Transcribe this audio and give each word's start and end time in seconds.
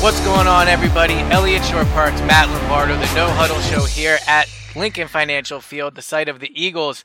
What's 0.00 0.24
going 0.24 0.46
on, 0.46 0.66
everybody? 0.66 1.12
Eliot 1.12 1.62
Shorr-Parks, 1.62 2.22
Matt 2.22 2.48
Lombardo, 2.48 2.94
the 2.94 3.14
No 3.14 3.28
Huddle 3.28 3.60
Show 3.60 3.84
here 3.84 4.18
at 4.26 4.48
Lincoln 4.74 5.08
Financial 5.08 5.60
Field, 5.60 5.94
the 5.94 6.00
site 6.00 6.26
of 6.26 6.40
the 6.40 6.50
Eagles. 6.54 7.04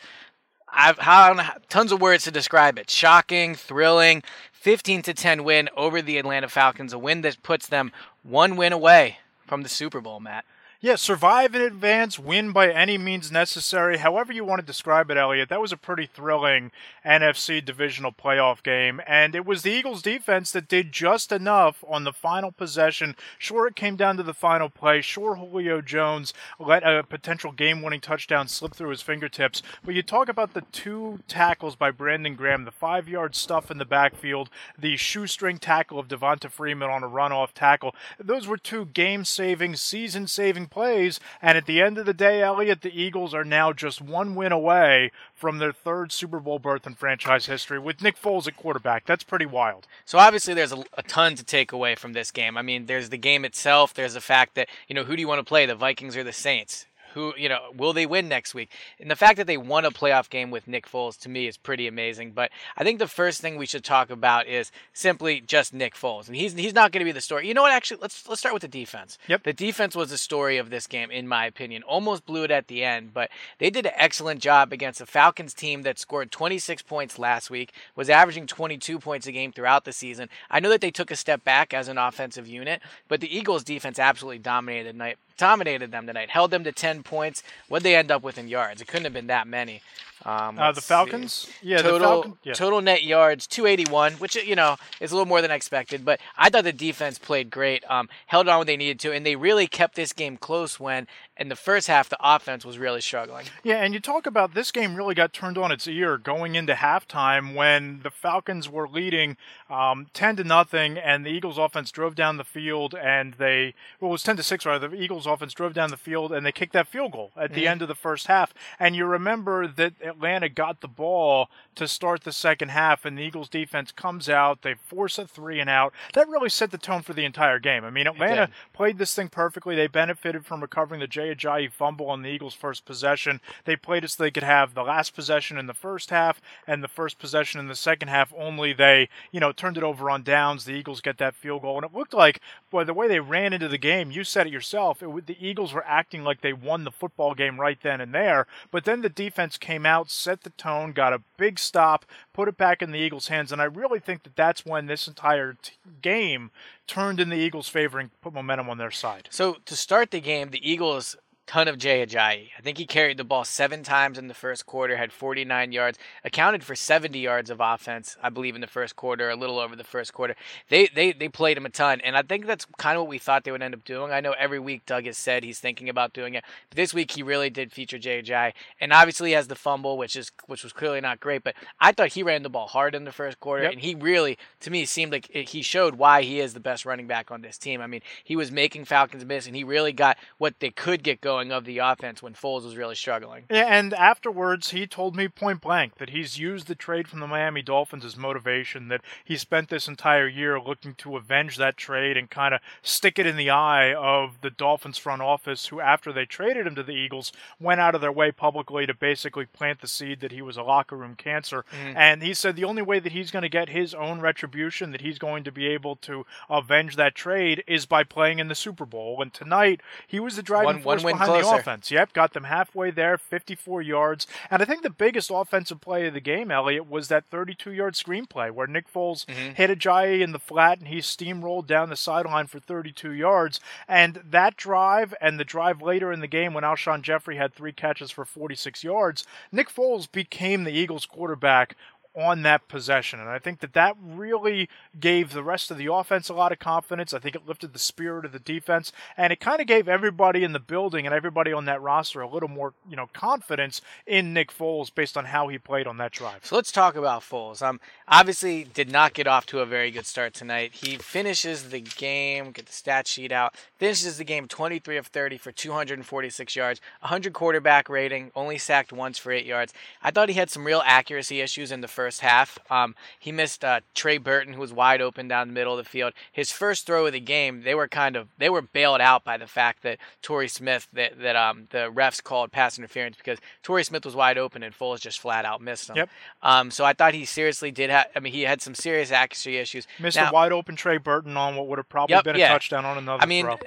I've 0.72 0.98
had 1.00 1.58
tons 1.68 1.92
of 1.92 2.00
words 2.00 2.24
to 2.24 2.32
describe 2.32 2.80
it. 2.80 2.90
Shocking, 2.90 3.54
thrilling, 3.54 4.24
15 4.54 5.02
to 5.02 5.14
10 5.14 5.44
win 5.44 5.68
over 5.76 6.02
the 6.02 6.18
Atlanta 6.18 6.48
Falcons, 6.48 6.94
a 6.94 6.98
win 6.98 7.20
that 7.22 7.44
puts 7.44 7.68
them 7.68 7.92
one 8.24 8.56
win 8.56 8.72
away 8.72 9.18
from 9.46 9.64
the 9.64 9.70
Super 9.70 10.00
Bowl, 10.00 10.22
Matt. 10.22 10.46
Yeah, 10.86 10.98
survive 10.98 11.56
in 11.56 11.64
advance, 11.64 12.20
win 12.20 12.52
by 12.52 12.72
any 12.72 13.00
means 13.00 13.32
necessary. 13.32 13.98
However 13.98 14.32
you 14.32 14.46
want 14.46 14.60
to 14.60 14.66
describe 14.68 15.10
it, 15.10 15.18
Eliot, 15.18 15.50
that 15.50 15.60
was 15.60 15.72
a 15.72 15.78
pretty 15.78 16.06
thrilling 16.06 16.72
NFC 17.04 17.66
divisional 17.66 18.12
playoff 18.12 18.62
game. 18.62 19.02
And 19.08 19.34
it 19.34 19.48
was 19.48 19.64
the 19.64 19.72
Eagles 19.72 20.04
defense 20.04 20.52
that 20.52 20.68
did 20.68 20.92
just 20.92 21.32
enough 21.32 21.84
on 21.88 22.04
the 22.04 22.14
final 22.14 22.52
possession. 22.52 23.16
Sure, 23.40 23.66
it 23.66 23.76
came 23.76 23.96
down 23.96 24.18
to 24.18 24.22
the 24.22 24.32
final 24.32 24.70
play. 24.70 25.02
Sure, 25.02 25.38
Julio 25.38 25.82
Jones 25.82 26.36
let 26.60 26.84
a 26.84 27.02
potential 27.02 27.52
game 27.52 27.82
winning 27.82 28.00
touchdown 28.00 28.48
slip 28.48 28.76
through 28.76 28.92
his 28.92 29.02
fingertips. 29.02 29.64
But 29.84 29.96
you 29.96 30.04
talk 30.04 30.30
about 30.30 30.54
the 30.54 30.66
two 30.72 31.22
tackles 31.28 31.76
by 31.76 31.90
Brandon 31.90 32.36
Graham, 32.36 32.64
the 32.64 32.70
five 32.70 33.10
yard 33.10 33.34
stuff 33.34 33.72
in 33.72 33.80
the 33.80 33.86
backfield, 33.86 34.52
the 34.78 34.98
shoestring 34.98 35.58
tackle 35.58 35.98
of 35.98 36.10
Devonta 36.10 36.52
Freeman 36.52 36.92
on 36.92 37.04
a 37.04 37.10
runoff 37.10 37.54
tackle. 37.54 37.96
Those 38.24 38.46
were 38.46 38.58
two 38.58 38.86
game 38.86 39.26
saving, 39.26 39.78
season 39.78 40.28
saving 40.28 40.68
plays. 40.76 41.22
And 41.42 41.58
at 41.58 41.68
the 41.68 41.82
end 41.82 41.98
of 41.98 42.06
the 42.06 42.14
day, 42.14 42.42
Eliot, 42.42 42.82
the 42.82 43.02
Eagles 43.02 43.34
are 43.34 43.46
now 43.46 43.72
just 43.72 44.02
one 44.02 44.36
win 44.36 44.52
away 44.52 45.10
from 45.34 45.58
their 45.58 45.72
third 45.72 46.12
Super 46.12 46.42
Bowl 46.42 46.60
berth 46.60 46.86
in 46.86 46.96
franchise 46.96 47.46
history 47.46 47.80
with 47.80 48.02
Nick 48.02 48.22
Foles 48.22 48.46
at 48.46 48.58
quarterback. 48.58 49.06
That's 49.06 49.24
pretty 49.24 49.46
wild. 49.46 49.88
So 50.04 50.20
obviously, 50.20 50.54
there's 50.54 50.74
a, 50.74 50.84
a, 50.98 51.04
ton 51.04 51.36
to 51.36 51.46
take 51.46 51.72
away 51.72 51.96
from 51.96 52.12
this 52.12 52.30
game. 52.30 52.58
I 52.58 52.62
mean, 52.62 52.88
there's 52.88 53.10
the 53.10 53.18
game 53.18 53.46
itself. 53.46 53.94
There's 53.94 54.16
the 54.16 54.22
fact 54.22 54.56
that 54.56 54.68
you 54.90 54.96
know 54.96 55.06
who 55.06 55.16
do 55.16 55.22
you 55.22 55.30
want 55.30 55.40
to 55.40 55.46
play, 55.46 55.66
the 55.66 55.76
Vikings 55.76 56.18
or 56.18 56.26
the 56.26 56.34
Saints? 56.34 56.86
Who 57.16 57.34
you 57.38 57.50
know 57.50 57.60
will 57.76 57.94
they 57.94 58.06
win 58.06 58.28
next 58.28 58.54
week? 58.54 58.70
And 59.00 59.10
the 59.10 59.16
fact 59.16 59.38
that 59.38 59.48
they 59.48 59.58
won 59.58 59.86
a 59.86 59.92
playoff 59.92 60.30
game 60.30 60.52
with 60.52 60.68
nick 60.68 60.88
foles 60.88 61.18
to 61.22 61.30
me 61.30 61.48
is 61.48 61.58
pretty 61.58 61.88
amazing. 61.88 62.32
But 62.32 62.52
i 62.78 62.84
think 62.84 63.00
the 63.00 63.08
first 63.08 63.42
thing 63.42 63.56
we 63.56 63.66
should 63.66 63.84
talk 63.84 64.10
about 64.10 64.48
is 64.48 64.72
simply 64.94 65.42
just 65.42 65.74
nick 65.74 65.96
foles. 65.96 66.28
And 66.28 66.36
he's 66.36 66.54
he's 66.54 66.74
not 66.74 66.92
going 66.92 67.00
to 67.00 67.06
be 67.06 67.12
the 67.12 67.22
story. 67.22 67.48
You 67.48 67.54
know 67.54 67.64
what? 67.64 67.72
Actually 67.72 68.02
let's 68.02 68.28
let's 68.28 68.40
start 68.40 68.54
with 68.54 68.62
the 68.62 68.68
defense. 68.68 69.18
Yep. 69.28 69.44
The 69.44 69.54
defense 69.54 69.96
was 69.96 70.10
the 70.10 70.18
story 70.18 70.58
of 70.58 70.70
this 70.70 70.86
game 70.86 71.10
in 71.10 71.28
my 71.28 71.46
opinion. 71.46 71.84
Almost 71.84 72.26
blew 72.26 72.44
it 72.44 72.52
at 72.52 72.68
the 72.68 72.84
end 72.84 73.14
but 73.14 73.32
they 73.58 73.70
did 73.70 73.86
an 73.86 73.94
excellent 73.96 74.42
job 74.42 74.74
against 74.74 75.02
a 75.02 75.06
falcons 75.06 75.54
team 75.54 75.82
that 75.84 75.98
scored 75.98 76.32
26 76.32 76.84
points 76.84 77.18
last 77.18 77.50
week 77.50 77.72
was 77.96 78.10
averaging 78.10 78.46
22 78.46 79.00
points 79.00 79.26
a 79.26 79.32
game 79.32 79.54
throughout 79.54 79.86
the 79.86 79.94
season. 79.94 80.30
I 80.52 80.60
know 80.60 80.70
that 80.70 80.82
they 80.82 80.92
took 80.92 81.12
a 81.12 81.16
step 81.16 81.44
back 81.46 81.74
as 81.74 81.88
an 81.88 81.98
offensive 81.98 82.48
unit 82.48 82.82
but 83.08 83.22
the 83.22 83.36
eagles 83.36 83.64
defense 83.64 84.00
absolutely 84.00 84.40
dominated 84.40 84.90
the 84.90 84.98
night 84.98 85.18
dominated 85.38 85.92
them 85.92 86.08
tonight, 86.08 86.30
held 86.30 86.52
them 86.52 86.64
to 86.64 86.72
10 86.72 87.04
points. 87.04 87.44
What'd 87.68 87.84
they 87.84 87.96
end 87.96 88.12
up 88.12 88.24
with 88.24 88.38
in 88.38 88.48
yards? 88.48 88.82
It 88.82 88.88
couldn't 88.88 89.06
have 89.06 89.14
been 89.14 89.28
that 89.28 89.48
many. 89.48 89.82
Um, 90.26 90.58
uh, 90.58 90.72
the 90.72 90.82
Falcons, 90.82 91.34
see. 91.34 91.52
yeah, 91.70 91.84
total 91.84 92.00
Falcon, 92.00 92.38
yeah. 92.44 92.54
total 92.54 92.82
net 92.82 93.04
yards 93.04 93.46
281, 93.46 94.14
which 94.14 94.36
you 94.36 94.56
know 94.56 94.76
is 95.00 95.12
a 95.12 95.16
little 95.16 95.28
more 95.28 95.42
than 95.42 95.52
expected. 95.52 96.04
But 96.04 96.20
I 96.36 96.50
thought 96.50 96.64
the 96.64 96.74
defense 96.74 97.20
played 97.20 97.52
great, 97.52 97.84
um, 97.90 98.10
held 98.26 98.48
on 98.48 98.58
when 98.58 98.68
they 98.68 98.78
needed 98.78 99.00
to, 99.02 99.14
and 99.14 99.24
they 99.24 99.36
really 99.36 99.68
kept 99.68 99.96
this 99.96 100.14
game 100.14 100.38
close 100.38 100.80
when 100.80 101.08
in 101.38 101.50
the 101.50 101.56
first 101.56 101.88
half 101.88 102.10
the 102.10 102.18
offense 102.20 102.66
was 102.66 102.78
really 102.80 103.02
struggling. 103.02 103.46
Yeah, 103.64 103.84
and 103.84 103.94
you 103.94 104.00
talk 104.00 104.26
about 104.26 104.54
this 104.54 104.72
game 104.72 104.96
really 104.96 105.14
got 105.14 105.34
turned 105.34 105.58
on 105.58 105.72
its 105.72 105.88
ear 105.88 106.18
going 106.18 106.56
into 106.56 106.74
halftime 106.74 107.54
when 107.54 108.00
the 108.04 108.10
Falcons 108.10 108.70
were 108.70 108.88
leading 108.88 109.38
um, 109.70 110.08
10 110.14 110.38
to 110.38 110.44
nothing, 110.44 110.98
and 110.98 111.26
the 111.26 111.30
Eagles 111.30 111.58
offense 111.58 111.92
drove 111.92 112.16
down 112.16 112.38
the 112.38 112.44
field, 112.44 112.96
and 112.96 113.36
they 113.36 113.74
well 114.00 114.10
it 114.10 114.14
was 114.14 114.24
10 114.24 114.38
to 114.38 114.44
six 114.44 114.66
rather. 114.66 114.88
The 114.88 114.96
Eagles 114.96 115.28
offense 115.28 115.54
drove 115.54 115.74
down 115.74 115.92
the 115.92 115.98
field, 115.98 116.32
and 116.32 116.46
they 116.46 116.52
kicked 116.52 116.74
that 116.74 116.88
field 116.88 117.12
goal 117.12 117.32
at 117.36 117.54
the 117.54 117.62
mm-hmm. 117.62 117.70
end 117.70 117.82
of 117.82 117.88
the 117.88 117.96
first 117.96 118.28
half. 118.28 118.54
And 118.80 118.96
you 118.96 119.06
remember 119.06 119.68
that 119.68 119.94
Atlanta 120.16 120.50
got 120.50 120.82
the 120.82 120.88
ball 120.88 121.50
to 121.76 121.88
start 121.88 122.24
the 122.24 122.32
second 122.32 122.70
half, 122.70 123.06
and 123.06 123.18
the 123.18 123.22
Eagles 123.22 123.50
defense 123.50 123.92
comes 123.92 124.30
out. 124.30 124.62
They 124.62 124.76
force 124.76 125.18
a 125.18 125.28
three 125.28 125.60
and 125.60 125.70
out. 125.70 125.94
That 126.14 126.30
really 126.30 126.50
set 126.50 126.72
the 126.72 126.78
tone 126.78 127.02
for 127.02 127.14
the 127.14 127.26
entire 127.26 127.60
game. 127.60 127.84
I 127.84 127.90
mean, 127.90 128.08
Atlanta 128.08 128.50
played 128.74 128.98
this 128.98 129.14
thing 129.14 129.28
perfectly. 129.28 129.76
They 129.76 129.88
benefited 129.88 130.46
from 130.46 130.62
recovering 130.62 131.02
the 131.02 131.08
Jay 131.08 131.34
Ajayi 131.34 131.72
fumble 131.72 132.10
on 132.10 132.22
the 132.22 132.30
Eagles' 132.30 132.54
first 132.54 132.86
possession. 132.86 133.42
They 133.66 133.76
played 133.76 134.04
it 134.04 134.12
so 134.12 134.24
they 134.24 134.32
could 134.32 134.44
have 134.44 134.74
the 134.74 134.84
last 134.84 135.14
possession 135.14 135.58
in 135.58 135.68
the 135.68 135.74
first 135.74 136.10
half 136.10 136.42
and 136.66 136.84
the 136.84 136.88
first 136.88 137.20
possession 137.20 137.60
in 137.60 137.68
the 137.68 137.76
second 137.76 138.08
half. 138.08 138.34
Only 138.38 138.74
they, 138.74 139.10
you 139.32 139.40
know, 139.40 139.52
turned 139.52 139.78
it 139.78 139.84
over 139.84 140.10
on 140.10 140.24
downs. 140.24 140.66
The 140.66 140.74
Eagles 140.74 141.02
get 141.02 141.18
that 141.18 141.36
field 141.36 141.62
goal, 141.62 141.78
and 141.78 141.86
it 141.86 141.94
looked 141.94 142.14
like, 142.14 142.40
boy, 142.72 142.84
the 142.84 142.94
way 142.94 143.08
they 143.08 143.20
ran 143.20 143.54
into 143.54 143.68
the 143.68 143.78
game. 143.78 144.12
You 144.12 144.24
said 144.24 144.48
it 144.48 144.54
yourself. 144.54 145.04
It, 145.04 145.28
the 145.28 145.38
Eagles 145.46 145.74
were 145.74 145.86
acting 145.86 146.24
like 146.24 146.42
they 146.42 146.54
won 146.54 146.84
the 146.84 146.92
football 146.92 147.34
game 147.34 147.60
right 147.60 147.78
then 147.82 148.00
and 148.02 148.14
there. 148.14 148.48
But 148.72 148.86
then 148.86 149.02
the 149.02 149.10
defense 149.10 149.58
came 149.58 149.86
out, 149.86 150.05
set 150.08 150.42
the 150.42 150.50
tone, 150.52 150.92
got 150.92 151.14
a 151.14 151.22
big 151.38 151.60
stop, 151.60 152.06
put 152.34 152.48
it 152.48 152.58
back 152.58 152.82
in 152.82 152.92
the 152.92 153.00
Eagles' 153.00 153.28
hands, 153.28 153.52
and 153.52 153.62
I 153.62 153.66
really 153.66 154.00
think 154.00 154.24
that 154.24 154.36
that's 154.36 154.66
when 154.66 154.86
this 154.86 155.08
entire 155.08 155.58
t- 155.62 155.74
game 156.02 156.52
turned 156.88 157.20
in 157.20 157.30
the 157.30 157.38
Eagles' 157.38 157.68
favor 157.68 158.00
and 158.00 158.10
put 158.22 158.34
momentum 158.34 158.70
on 158.70 158.78
their 158.78 158.92
side. 158.92 159.28
So 159.32 159.58
to 159.66 159.76
start 159.76 160.12
the 160.12 160.22
game, 160.22 160.52
the 160.52 160.70
Eagles 160.70 161.16
ton 161.48 161.68
of 161.68 161.78
Jay 161.78 162.06
Ajayi. 162.06 162.50
I 162.58 162.62
think 162.62 162.78
he 162.78 162.86
carried 162.86 163.18
the 163.18 163.24
ball 163.24 163.44
seven 163.44 163.84
times 163.84 164.18
in 164.18 164.28
the 164.28 164.34
first 164.34 164.66
quarter, 164.66 164.98
had 164.98 165.12
49 165.12 165.72
yards, 165.72 165.98
accounted 166.24 166.64
for 166.64 166.76
70 166.76 167.20
yards 167.20 167.50
of 167.50 167.60
offense, 167.62 168.18
I 168.22 168.30
believe, 168.30 168.56
in 168.56 168.62
the 168.62 168.68
first 168.68 168.96
quarter, 168.96 169.30
a 169.30 169.36
little 169.36 169.60
over 169.60 169.76
the 169.76 169.84
first 169.84 170.14
quarter. 170.14 170.36
They 170.70 170.88
they 170.88 171.12
they 171.12 171.30
played 171.30 171.58
him 171.58 171.66
a 171.66 171.70
ton, 171.70 172.02
and 172.02 172.18
I 172.18 172.22
think 172.22 172.46
that's 172.46 172.66
kind 172.78 172.98
of 172.98 173.04
what 173.04 173.10
we 173.10 173.18
thought 173.18 173.44
they 173.44 173.52
would 173.52 173.62
end 173.62 173.76
up 173.76 173.84
doing. 173.84 174.12
I 174.12 174.22
know 174.22 174.34
every 174.38 174.60
week 174.60 174.86
Doug 174.86 175.06
has 175.06 175.18
said 175.18 175.44
he's 175.44 175.60
thinking 175.60 175.90
about 175.90 176.14
doing 176.14 176.34
it, 176.34 176.44
but 176.70 176.78
this 176.78 176.94
week 176.94 177.12
he 177.12 177.24
really 177.24 177.50
did 177.50 177.72
feature 177.72 178.00
Jay 178.00 178.22
Ajayi, 178.22 178.54
and 178.80 178.92
obviously 178.92 179.30
he 179.30 179.36
has 179.36 179.48
the 179.48 179.56
fumble, 179.56 179.98
which 179.98 180.16
is 180.16 180.32
which 180.48 180.64
was 180.64 180.74
clearly 180.74 181.02
not 181.02 181.20
great. 181.20 181.44
But 181.44 181.56
I 181.80 181.92
thought 181.92 182.14
he 182.14 182.24
ran 182.24 182.44
the 182.44 182.50
ball 182.50 182.68
hard 182.68 182.96
in 182.96 183.06
the 183.06 183.12
first 183.12 183.40
quarter, 183.40 183.64
yep. 183.64 183.74
and 183.74 183.82
he 183.82 183.96
really, 183.96 184.38
to 184.62 184.72
me, 184.72 184.86
seemed 184.86 185.12
like 185.12 185.32
he 185.32 185.62
showed 185.62 185.96
why 185.96 186.24
he 186.24 186.40
is 186.40 186.54
the 186.54 186.60
best 186.60 186.86
running 186.86 187.08
back 187.08 187.32
on 187.32 187.42
this 187.42 187.58
team. 187.58 187.82
I 187.82 187.88
mean, 187.88 188.02
he 188.24 188.36
was 188.36 188.52
making 188.52 188.86
Falcons 188.86 189.26
miss, 189.26 189.48
and 189.48 189.56
he 189.56 189.64
really 189.64 189.94
got 189.94 190.18
what 190.38 190.60
they 190.60 190.72
could 190.72 191.04
get 191.04 191.22
going 191.22 191.35
going 191.36 191.52
of 191.52 191.66
the 191.66 191.80
offense 191.80 192.24
when 192.24 192.34
Foles 192.34 192.64
was 192.64 192.78
really 192.78 192.96
struggling. 192.96 193.44
Yeah, 193.50 193.66
and 193.68 193.94
afterwards, 193.94 194.72
he 194.72 194.88
told 194.88 195.16
me 195.16 195.28
point 195.28 195.62
blank 195.62 195.96
that 195.98 196.12
he's 196.12 196.40
used 196.40 196.68
the 196.68 196.76
trade 196.76 197.08
from 197.08 197.20
the 197.20 197.28
Miami 197.28 197.62
Dolphins 197.62 198.06
as 198.06 198.16
motivation, 198.16 198.88
that 198.88 199.02
he 199.24 199.38
spent 199.38 199.70
this 199.70 199.88
entire 199.88 200.28
year 200.28 200.60
looking 200.60 200.96
to 200.96 201.18
avenge 201.18 201.58
that 201.58 201.78
trade 201.78 202.16
and 202.18 202.30
kind 202.30 202.54
of 202.54 202.62
stick 202.82 203.20
it 203.20 203.26
in 203.26 203.36
the 203.36 203.50
eye 203.50 203.94
of 203.94 204.42
the 204.42 204.50
Dolphins 204.50 204.98
front 204.98 205.22
office, 205.22 205.68
who, 205.68 205.80
after 205.80 206.14
they 206.14 206.26
traded 206.26 206.66
him 206.66 206.76
to 206.76 206.84
the 206.84 206.94
Eagles, 206.94 207.32
went 207.60 207.82
out 207.82 207.96
of 207.96 208.02
their 208.02 208.12
way 208.12 208.32
publicly 208.32 208.86
to 208.86 208.94
basically 208.94 209.46
plant 209.46 209.82
the 209.82 209.88
seed 209.88 210.22
that 210.22 210.32
he 210.32 210.42
was 210.42 210.58
a 210.58 210.64
locker 210.64 210.96
room 210.96 211.16
cancer. 211.16 211.66
Mm-hmm. 211.72 211.98
And 211.98 212.24
he 212.24 212.34
said 212.34 212.56
the 212.56 212.64
only 212.64 212.82
way 212.82 213.00
that 213.00 213.12
he's 213.12 213.32
going 213.32 213.44
to 213.44 213.50
get 213.50 213.70
his 213.70 213.94
own 213.94 214.22
retribution, 214.22 214.92
that 214.92 215.02
he's 215.02 215.20
going 215.20 215.44
to 215.44 215.52
be 215.52 215.68
able 215.68 215.98
to 215.98 216.26
avenge 216.50 216.96
that 216.96 217.16
trade, 217.16 217.64
is 217.68 217.86
by 217.86 218.04
playing 218.04 218.40
in 218.40 218.48
the 218.48 218.56
Super 218.56 218.86
Bowl. 218.86 219.22
And 219.22 219.34
tonight, 219.34 219.82
he 220.08 220.20
was 220.20 220.38
the 220.38 220.44
driving 220.44 220.66
one, 220.76 220.82
force 220.82 221.04
one 221.04 221.18
behind 221.26 221.44
closer. 221.44 221.56
the 221.56 221.62
offense. 221.62 221.92
Yep, 221.92 222.14
got 222.14 222.34
them 222.34 222.46
halfway 222.46 222.92
there, 222.92 223.18
54 223.18 223.82
yards. 223.82 224.28
And 224.50 224.62
I 224.62 224.66
think 224.66 224.84
the 224.84 224.90
biggest 224.90 225.32
offensive 225.34 225.82
play 225.82 226.08
of 226.08 226.14
the 226.14 226.20
game, 226.20 226.52
Eliot, 226.52 226.90
was 226.90 227.08
that 227.08 227.26
32 227.26 227.72
yard 227.72 227.94
screenplay 227.96 228.52
where 228.52 228.68
Nick 228.68 228.92
Foles 228.92 229.26
mm-hmm. 229.26 229.54
hit 229.54 229.70
Ajayi 229.70 230.22
in 230.22 230.32
the 230.32 230.40
flat 230.40 230.80
and 230.80 230.88
he 230.88 231.00
steamrolled 231.00 231.68
down 231.68 231.90
the 231.90 231.96
sideline 231.96 232.48
for 232.48 232.60
32 232.60 233.12
yards. 233.12 233.60
And 233.88 234.22
that 234.30 234.58
drive 234.58 235.14
and 235.22 235.40
the 235.40 235.44
drive 235.44 235.82
later 235.82 236.12
in 236.12 236.20
the 236.20 236.28
game 236.28 236.54
when 236.54 236.64
Alshon 236.64 237.02
Jeffery 237.02 237.38
had 237.38 237.54
three 237.54 237.74
catches 237.74 238.12
for 238.12 238.26
46 238.26 238.84
yards, 238.84 239.26
Nick 239.52 239.70
Foles 239.70 240.12
became 240.12 240.64
the 240.64 240.72
Eagles 240.72 241.06
quarterback 241.06 241.76
on 242.16 242.44
that 242.44 242.68
possession. 242.68 243.20
And 243.20 243.30
I 243.30 243.40
think 243.40 243.60
that 243.60 243.74
that 243.74 243.96
really 244.02 244.70
gave 245.00 245.34
the 245.34 245.44
rest 245.44 245.70
of 245.70 245.78
the 245.78 245.92
offense 245.92 246.30
a 246.30 246.34
lot 246.34 246.52
of 246.52 246.60
confidence. 246.60 247.14
I 247.14 247.20
think 247.20 247.36
it 247.36 247.48
lifted 247.48 247.74
the 247.74 247.80
spirit 247.80 248.26
of 248.26 248.32
the 248.32 248.40
defense, 248.40 248.92
and 249.18 249.34
it 249.34 249.40
kind 249.40 249.60
of 249.60 249.68
gave 249.68 249.88
everybody 249.88 250.44
in 250.44 250.54
the 250.54 250.60
building 250.60 251.06
and 251.06 251.14
everybody 251.14 251.52
on 251.52 251.66
that 251.66 251.82
roster 251.82 252.22
a 252.22 252.30
little 252.30 252.50
more, 252.50 252.74
you 252.90 252.96
know, 252.96 253.08
confidence 253.14 253.82
in 254.08 254.34
Nick 254.34 254.52
Foles 254.52 254.94
based 254.94 255.18
on 255.18 255.26
how 255.26 255.48
he 255.50 255.58
played 255.58 255.88
on 255.88 255.98
that 255.98 256.12
drive. 256.12 256.46
So 256.46 256.56
let's 256.56 256.72
talk 256.72 256.96
about 256.96 257.22
Foles. 257.22 257.62
Um, 257.62 257.80
obviously 258.08 258.64
did 258.64 258.90
not 258.90 259.14
get 259.14 259.28
off 259.28 259.46
to 259.48 259.60
a 259.60 259.66
very 259.66 259.92
good 259.92 260.06
start 260.06 260.34
tonight. 260.34 260.74
He 260.74 260.98
finishes 260.98 261.70
the 261.70 261.82
game, 261.82 262.52
get 262.52 262.68
the 262.68 262.74
stat 262.74 263.08
sheet 263.08 263.32
out, 263.32 263.56
finishes 263.78 264.18
the 264.18 264.24
game 264.24 264.48
23 264.48 264.98
of 264.98 265.08
30 265.08 265.38
for 265.38 265.52
246 265.52 266.56
yards, 266.56 266.80
100 267.02 267.34
quarterback 267.34 267.90
rating, 267.90 268.32
only 268.36 268.58
sacked 268.58 268.94
once 268.94 269.18
for 269.18 269.32
eight 269.32 269.46
yards. 269.46 269.74
I 270.02 270.12
thought 270.12 270.30
he 270.30 270.36
had 270.36 270.50
some 270.50 270.66
real 270.66 270.82
accuracy 270.86 271.42
issues 271.42 271.72
in 271.72 271.82
the 271.82 271.88
first 271.88 272.05
half. 272.20 272.58
Um, 272.70 272.96
he 273.20 273.32
missed 273.32 273.64
uh, 273.64 273.82
Trey 273.94 274.18
Burton, 274.18 274.54
who 274.54 274.62
was 274.62 274.72
wide 274.74 275.02
open 275.02 275.28
down 275.28 275.48
the 275.48 275.54
middle 275.54 275.78
of 275.78 275.84
the 275.84 275.90
field. 275.90 276.14
His 276.32 276.52
first 276.52 276.86
throw 276.86 277.06
of 277.08 277.14
the 277.14 277.20
game, 277.20 277.64
they 277.64 277.76
were 277.76 277.88
kind 277.88 278.16
of 278.16 278.28
they 278.38 278.50
were 278.50 278.62
bailed 278.62 279.02
out 279.02 279.24
by 279.24 279.38
the 279.38 279.48
fact 279.48 279.84
that 279.84 279.98
Torrey 280.22 280.48
Smith 280.48 280.88
that 280.94 281.20
that 281.20 281.36
um 281.36 281.68
the 281.72 281.92
refs 281.94 282.24
called 282.24 282.52
pass 282.52 282.78
interference 282.78 283.18
because 283.18 283.40
Torrey 283.64 283.84
Smith 283.84 284.06
was 284.06 284.16
wide 284.16 284.38
open 284.38 284.64
and 284.64 284.74
Foles 284.74 285.00
just 285.02 285.20
flat 285.20 285.46
out 285.46 285.62
missed 285.62 285.90
him. 285.90 285.96
Yep. 285.98 286.10
Um, 286.42 286.72
so 286.72 286.86
I 286.86 286.94
thought 286.94 287.14
he 287.14 287.26
seriously 287.26 287.72
did 287.72 287.90
have. 287.90 288.08
I 288.16 288.20
mean, 288.20 288.34
he 288.34 288.44
had 288.44 288.62
some 288.62 288.76
serious 288.76 289.12
accuracy 289.12 289.58
issues. 289.58 289.88
Missed 290.00 290.18
Now- 290.18 290.30
a 290.30 290.34
wide 290.34 290.52
open 290.52 290.76
Trey 290.76 290.98
Burton 290.98 291.36
on 291.38 291.56
what 291.56 291.68
would 291.68 291.78
have 291.80 291.90
probably 291.90 292.16
Yep, 292.16 292.24
been 292.24 292.36
a 292.36 292.40
yeah. 292.40 292.50
touchdown 292.50 292.86
on 292.86 292.98
another 292.98 293.24
I 293.24 293.26
mean, 293.26 293.46
throw. 293.46 293.58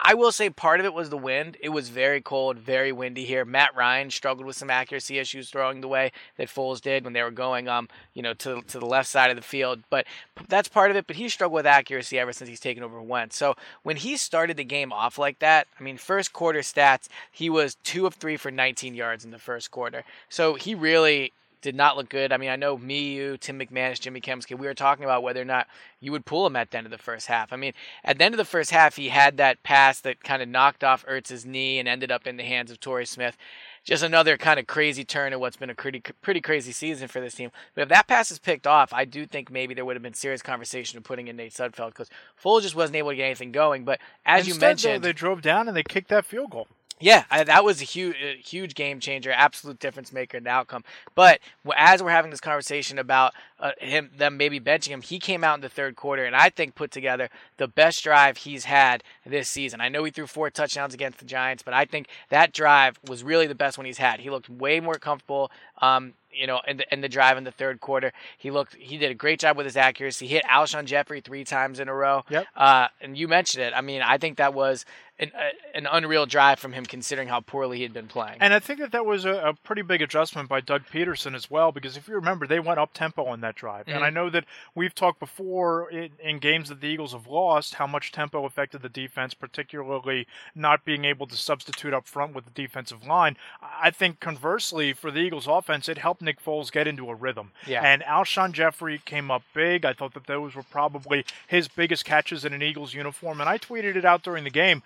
I 0.00 0.14
will 0.14 0.30
say 0.30 0.48
part 0.48 0.78
of 0.78 0.86
it 0.86 0.94
was 0.94 1.10
the 1.10 1.18
wind. 1.18 1.56
It 1.60 1.70
was 1.70 1.88
very 1.88 2.20
cold, 2.20 2.58
very 2.58 2.92
windy 2.92 3.24
here. 3.24 3.44
Matt 3.44 3.74
Ryan 3.74 4.10
struggled 4.10 4.46
with 4.46 4.56
some 4.56 4.70
accuracy 4.70 5.18
issues 5.18 5.50
throwing 5.50 5.80
the 5.80 5.88
way 5.88 6.12
that 6.36 6.48
Foles 6.48 6.80
did 6.80 7.04
when 7.04 7.12
they 7.12 7.22
were 7.22 7.32
going, 7.32 7.68
um, 7.68 7.88
you 8.14 8.22
know, 8.22 8.32
to 8.34 8.62
to 8.62 8.78
the 8.78 8.86
left 8.86 9.08
side 9.08 9.30
of 9.30 9.36
the 9.36 9.42
field. 9.42 9.82
But 9.90 10.06
that's 10.48 10.68
part 10.68 10.90
of 10.90 10.96
it. 10.96 11.06
But 11.06 11.16
he 11.16 11.28
struggled 11.28 11.56
with 11.56 11.66
accuracy 11.66 12.18
ever 12.18 12.32
since 12.32 12.48
he's 12.48 12.60
taken 12.60 12.82
over 12.82 13.02
Wentz. 13.02 13.36
So 13.36 13.56
when 13.82 13.96
he 13.96 14.16
started 14.16 14.56
the 14.56 14.64
game 14.64 14.92
off 14.92 15.18
like 15.18 15.40
that, 15.40 15.66
I 15.78 15.82
mean, 15.82 15.96
first 15.96 16.32
quarter 16.32 16.60
stats, 16.60 17.08
he 17.32 17.50
was 17.50 17.76
two 17.82 18.06
of 18.06 18.14
three 18.14 18.36
for 18.36 18.50
19 18.50 18.94
yards 18.94 19.24
in 19.24 19.32
the 19.32 19.38
first 19.38 19.70
quarter. 19.70 20.04
So 20.28 20.54
he 20.54 20.74
really 20.74 21.32
did 21.60 21.74
not 21.74 21.96
look 21.96 22.08
good. 22.08 22.32
I 22.32 22.36
mean, 22.36 22.50
I 22.50 22.56
know 22.56 22.78
me, 22.78 23.14
you, 23.14 23.36
Tim 23.36 23.58
McManus, 23.58 24.00
Jimmy 24.00 24.20
Kempski, 24.20 24.56
we 24.58 24.66
were 24.66 24.74
talking 24.74 25.04
about 25.04 25.22
whether 25.22 25.42
or 25.42 25.44
not 25.44 25.66
you 26.00 26.12
would 26.12 26.24
pull 26.24 26.46
him 26.46 26.56
at 26.56 26.70
the 26.70 26.78
end 26.78 26.86
of 26.86 26.90
the 26.90 26.98
first 26.98 27.26
half. 27.26 27.52
I 27.52 27.56
mean, 27.56 27.72
at 28.04 28.18
the 28.18 28.24
end 28.24 28.34
of 28.34 28.38
the 28.38 28.44
first 28.44 28.70
half, 28.70 28.96
he 28.96 29.08
had 29.08 29.36
that 29.36 29.62
pass 29.62 30.00
that 30.00 30.22
kind 30.22 30.42
of 30.42 30.48
knocked 30.48 30.84
off 30.84 31.04
Ertz's 31.06 31.44
knee 31.44 31.78
and 31.78 31.88
ended 31.88 32.12
up 32.12 32.26
in 32.26 32.36
the 32.36 32.44
hands 32.44 32.70
of 32.70 32.80
Torrey 32.80 33.06
Smith. 33.06 33.36
Just 33.84 34.02
another 34.02 34.36
kind 34.36 34.60
of 34.60 34.66
crazy 34.66 35.04
turn 35.04 35.32
in 35.32 35.40
what's 35.40 35.56
been 35.56 35.70
a 35.70 35.74
pretty 35.74 36.02
pretty 36.20 36.40
crazy 36.40 36.72
season 36.72 37.08
for 37.08 37.20
this 37.20 37.34
team. 37.34 37.50
But 37.74 37.82
if 37.82 37.88
that 37.88 38.06
pass 38.06 38.30
is 38.30 38.38
picked 38.38 38.66
off, 38.66 38.92
I 38.92 39.04
do 39.04 39.24
think 39.24 39.50
maybe 39.50 39.72
there 39.72 39.84
would 39.84 39.96
have 39.96 40.02
been 40.02 40.14
serious 40.14 40.42
conversation 40.42 40.98
of 40.98 41.04
putting 41.04 41.28
in 41.28 41.36
Nate 41.36 41.52
Sudfeld 41.52 41.88
because 41.88 42.10
Foles 42.42 42.62
just 42.62 42.74
wasn't 42.74 42.96
able 42.96 43.10
to 43.10 43.16
get 43.16 43.24
anything 43.24 43.50
going. 43.50 43.84
But 43.84 44.00
as 44.26 44.46
you 44.46 44.54
Instead, 44.54 44.60
though, 44.60 44.68
mentioned, 44.68 45.04
they 45.04 45.12
drove 45.12 45.40
down 45.40 45.68
and 45.68 45.76
they 45.76 45.82
kicked 45.82 46.08
that 46.08 46.26
field 46.26 46.50
goal. 46.50 46.68
Yeah, 47.00 47.24
I, 47.30 47.44
that 47.44 47.64
was 47.64 47.80
a 47.80 47.84
huge, 47.84 48.16
a 48.22 48.36
huge 48.36 48.74
game 48.74 49.00
changer, 49.00 49.30
absolute 49.30 49.78
difference 49.78 50.12
maker 50.12 50.36
in 50.36 50.44
the 50.44 50.50
outcome. 50.50 50.84
But 51.14 51.40
as 51.76 52.02
we're 52.02 52.10
having 52.10 52.30
this 52.30 52.40
conversation 52.40 52.98
about 52.98 53.34
uh, 53.60 53.72
him, 53.78 54.10
them 54.16 54.36
maybe 54.36 54.60
benching 54.60 54.88
him, 54.88 55.02
he 55.02 55.18
came 55.18 55.44
out 55.44 55.56
in 55.56 55.60
the 55.60 55.68
third 55.68 55.96
quarter 55.96 56.24
and 56.24 56.34
I 56.34 56.50
think 56.50 56.74
put 56.74 56.90
together 56.90 57.28
the 57.56 57.68
best 57.68 58.02
drive 58.02 58.38
he's 58.38 58.64
had 58.64 59.02
this 59.24 59.48
season. 59.48 59.80
I 59.80 59.88
know 59.88 60.04
he 60.04 60.10
threw 60.10 60.26
four 60.26 60.50
touchdowns 60.50 60.94
against 60.94 61.18
the 61.18 61.24
Giants, 61.24 61.62
but 61.62 61.74
I 61.74 61.84
think 61.84 62.08
that 62.30 62.52
drive 62.52 62.98
was 63.06 63.22
really 63.22 63.46
the 63.46 63.54
best 63.54 63.78
one 63.78 63.84
he's 63.84 63.98
had. 63.98 64.20
He 64.20 64.30
looked 64.30 64.48
way 64.48 64.80
more 64.80 64.94
comfortable. 64.94 65.50
Um, 65.80 66.14
you 66.30 66.46
know, 66.46 66.60
in 66.68 66.76
the, 66.76 66.92
in 66.92 67.00
the 67.00 67.08
drive 67.08 67.36
in 67.36 67.44
the 67.44 67.50
third 67.50 67.80
quarter, 67.80 68.12
he 68.36 68.50
looked 68.50 68.74
he 68.74 68.98
did 68.98 69.10
a 69.10 69.14
great 69.14 69.40
job 69.40 69.56
with 69.56 69.66
his 69.66 69.76
accuracy. 69.76 70.26
He 70.26 70.34
hit 70.34 70.44
Alshon 70.44 70.84
Jeffery 70.84 71.20
three 71.20 71.44
times 71.44 71.80
in 71.80 71.88
a 71.88 71.94
row. 71.94 72.24
Yep. 72.28 72.46
Uh, 72.56 72.88
and 73.00 73.16
you 73.16 73.28
mentioned 73.28 73.64
it. 73.64 73.72
I 73.74 73.80
mean, 73.80 74.02
I 74.02 74.18
think 74.18 74.38
that 74.38 74.54
was 74.54 74.84
an, 75.18 75.32
a, 75.34 75.76
an 75.76 75.86
unreal 75.90 76.26
drive 76.26 76.58
from 76.58 76.72
him, 76.72 76.86
considering 76.86 77.28
how 77.28 77.40
poorly 77.40 77.78
he 77.78 77.82
had 77.82 77.92
been 77.92 78.06
playing. 78.06 78.36
And 78.40 78.54
I 78.54 78.58
think 78.60 78.78
that 78.80 78.92
that 78.92 79.04
was 79.04 79.24
a, 79.24 79.34
a 79.34 79.54
pretty 79.54 79.82
big 79.82 80.00
adjustment 80.02 80.48
by 80.48 80.60
Doug 80.60 80.82
Pederson 80.92 81.34
as 81.34 81.50
well, 81.50 81.72
because 81.72 81.96
if 81.96 82.08
you 82.08 82.14
remember, 82.14 82.46
they 82.46 82.60
went 82.60 82.78
up 82.78 82.92
tempo 82.94 83.24
on 83.26 83.40
that 83.40 83.54
drive. 83.56 83.88
And 83.88 84.02
Mhm. 84.02 84.06
I 84.06 84.10
know 84.10 84.30
that 84.30 84.44
we've 84.74 84.94
talked 84.94 85.18
before 85.20 85.90
in, 85.90 86.10
in 86.22 86.38
games 86.38 86.68
that 86.68 86.80
the 86.80 86.86
Eagles 86.86 87.12
have 87.12 87.26
lost 87.26 87.74
how 87.74 87.86
much 87.86 88.12
tempo 88.12 88.44
affected 88.44 88.82
the 88.82 88.88
defense, 88.88 89.34
particularly 89.34 90.26
not 90.54 90.84
being 90.84 91.04
able 91.04 91.26
to 91.26 91.36
substitute 91.36 91.92
up 91.92 92.06
front 92.06 92.34
with 92.34 92.44
the 92.44 92.50
defensive 92.50 93.06
line. 93.06 93.36
I 93.60 93.90
think 93.90 94.20
conversely, 94.20 94.92
for 94.92 95.10
the 95.10 95.20
Eagles 95.20 95.46
offense, 95.48 95.88
it 95.88 95.98
helped 95.98 96.22
Nick 96.22 96.42
Foles 96.42 96.70
get 96.70 96.86
into 96.86 97.10
a 97.10 97.14
rhythm. 97.14 97.52
Yeah. 97.66 97.82
And 97.82 98.02
Alshon 98.02 98.52
Jeffery 98.52 98.98
came 99.04 99.30
up 99.30 99.42
big. 99.52 99.84
I 99.84 99.92
thought 99.92 100.14
that 100.14 100.26
those 100.26 100.54
were 100.54 100.62
probably 100.62 101.24
his 101.46 101.68
biggest 101.68 102.04
catches 102.04 102.44
in 102.44 102.52
an 102.52 102.62
Eagles 102.62 102.94
uniform. 102.94 103.40
And 103.40 103.48
I 103.48 103.58
tweeted 103.58 103.96
it 103.96 104.04
out 104.04 104.22
during 104.22 104.44
the 104.44 104.50
game 104.50 104.82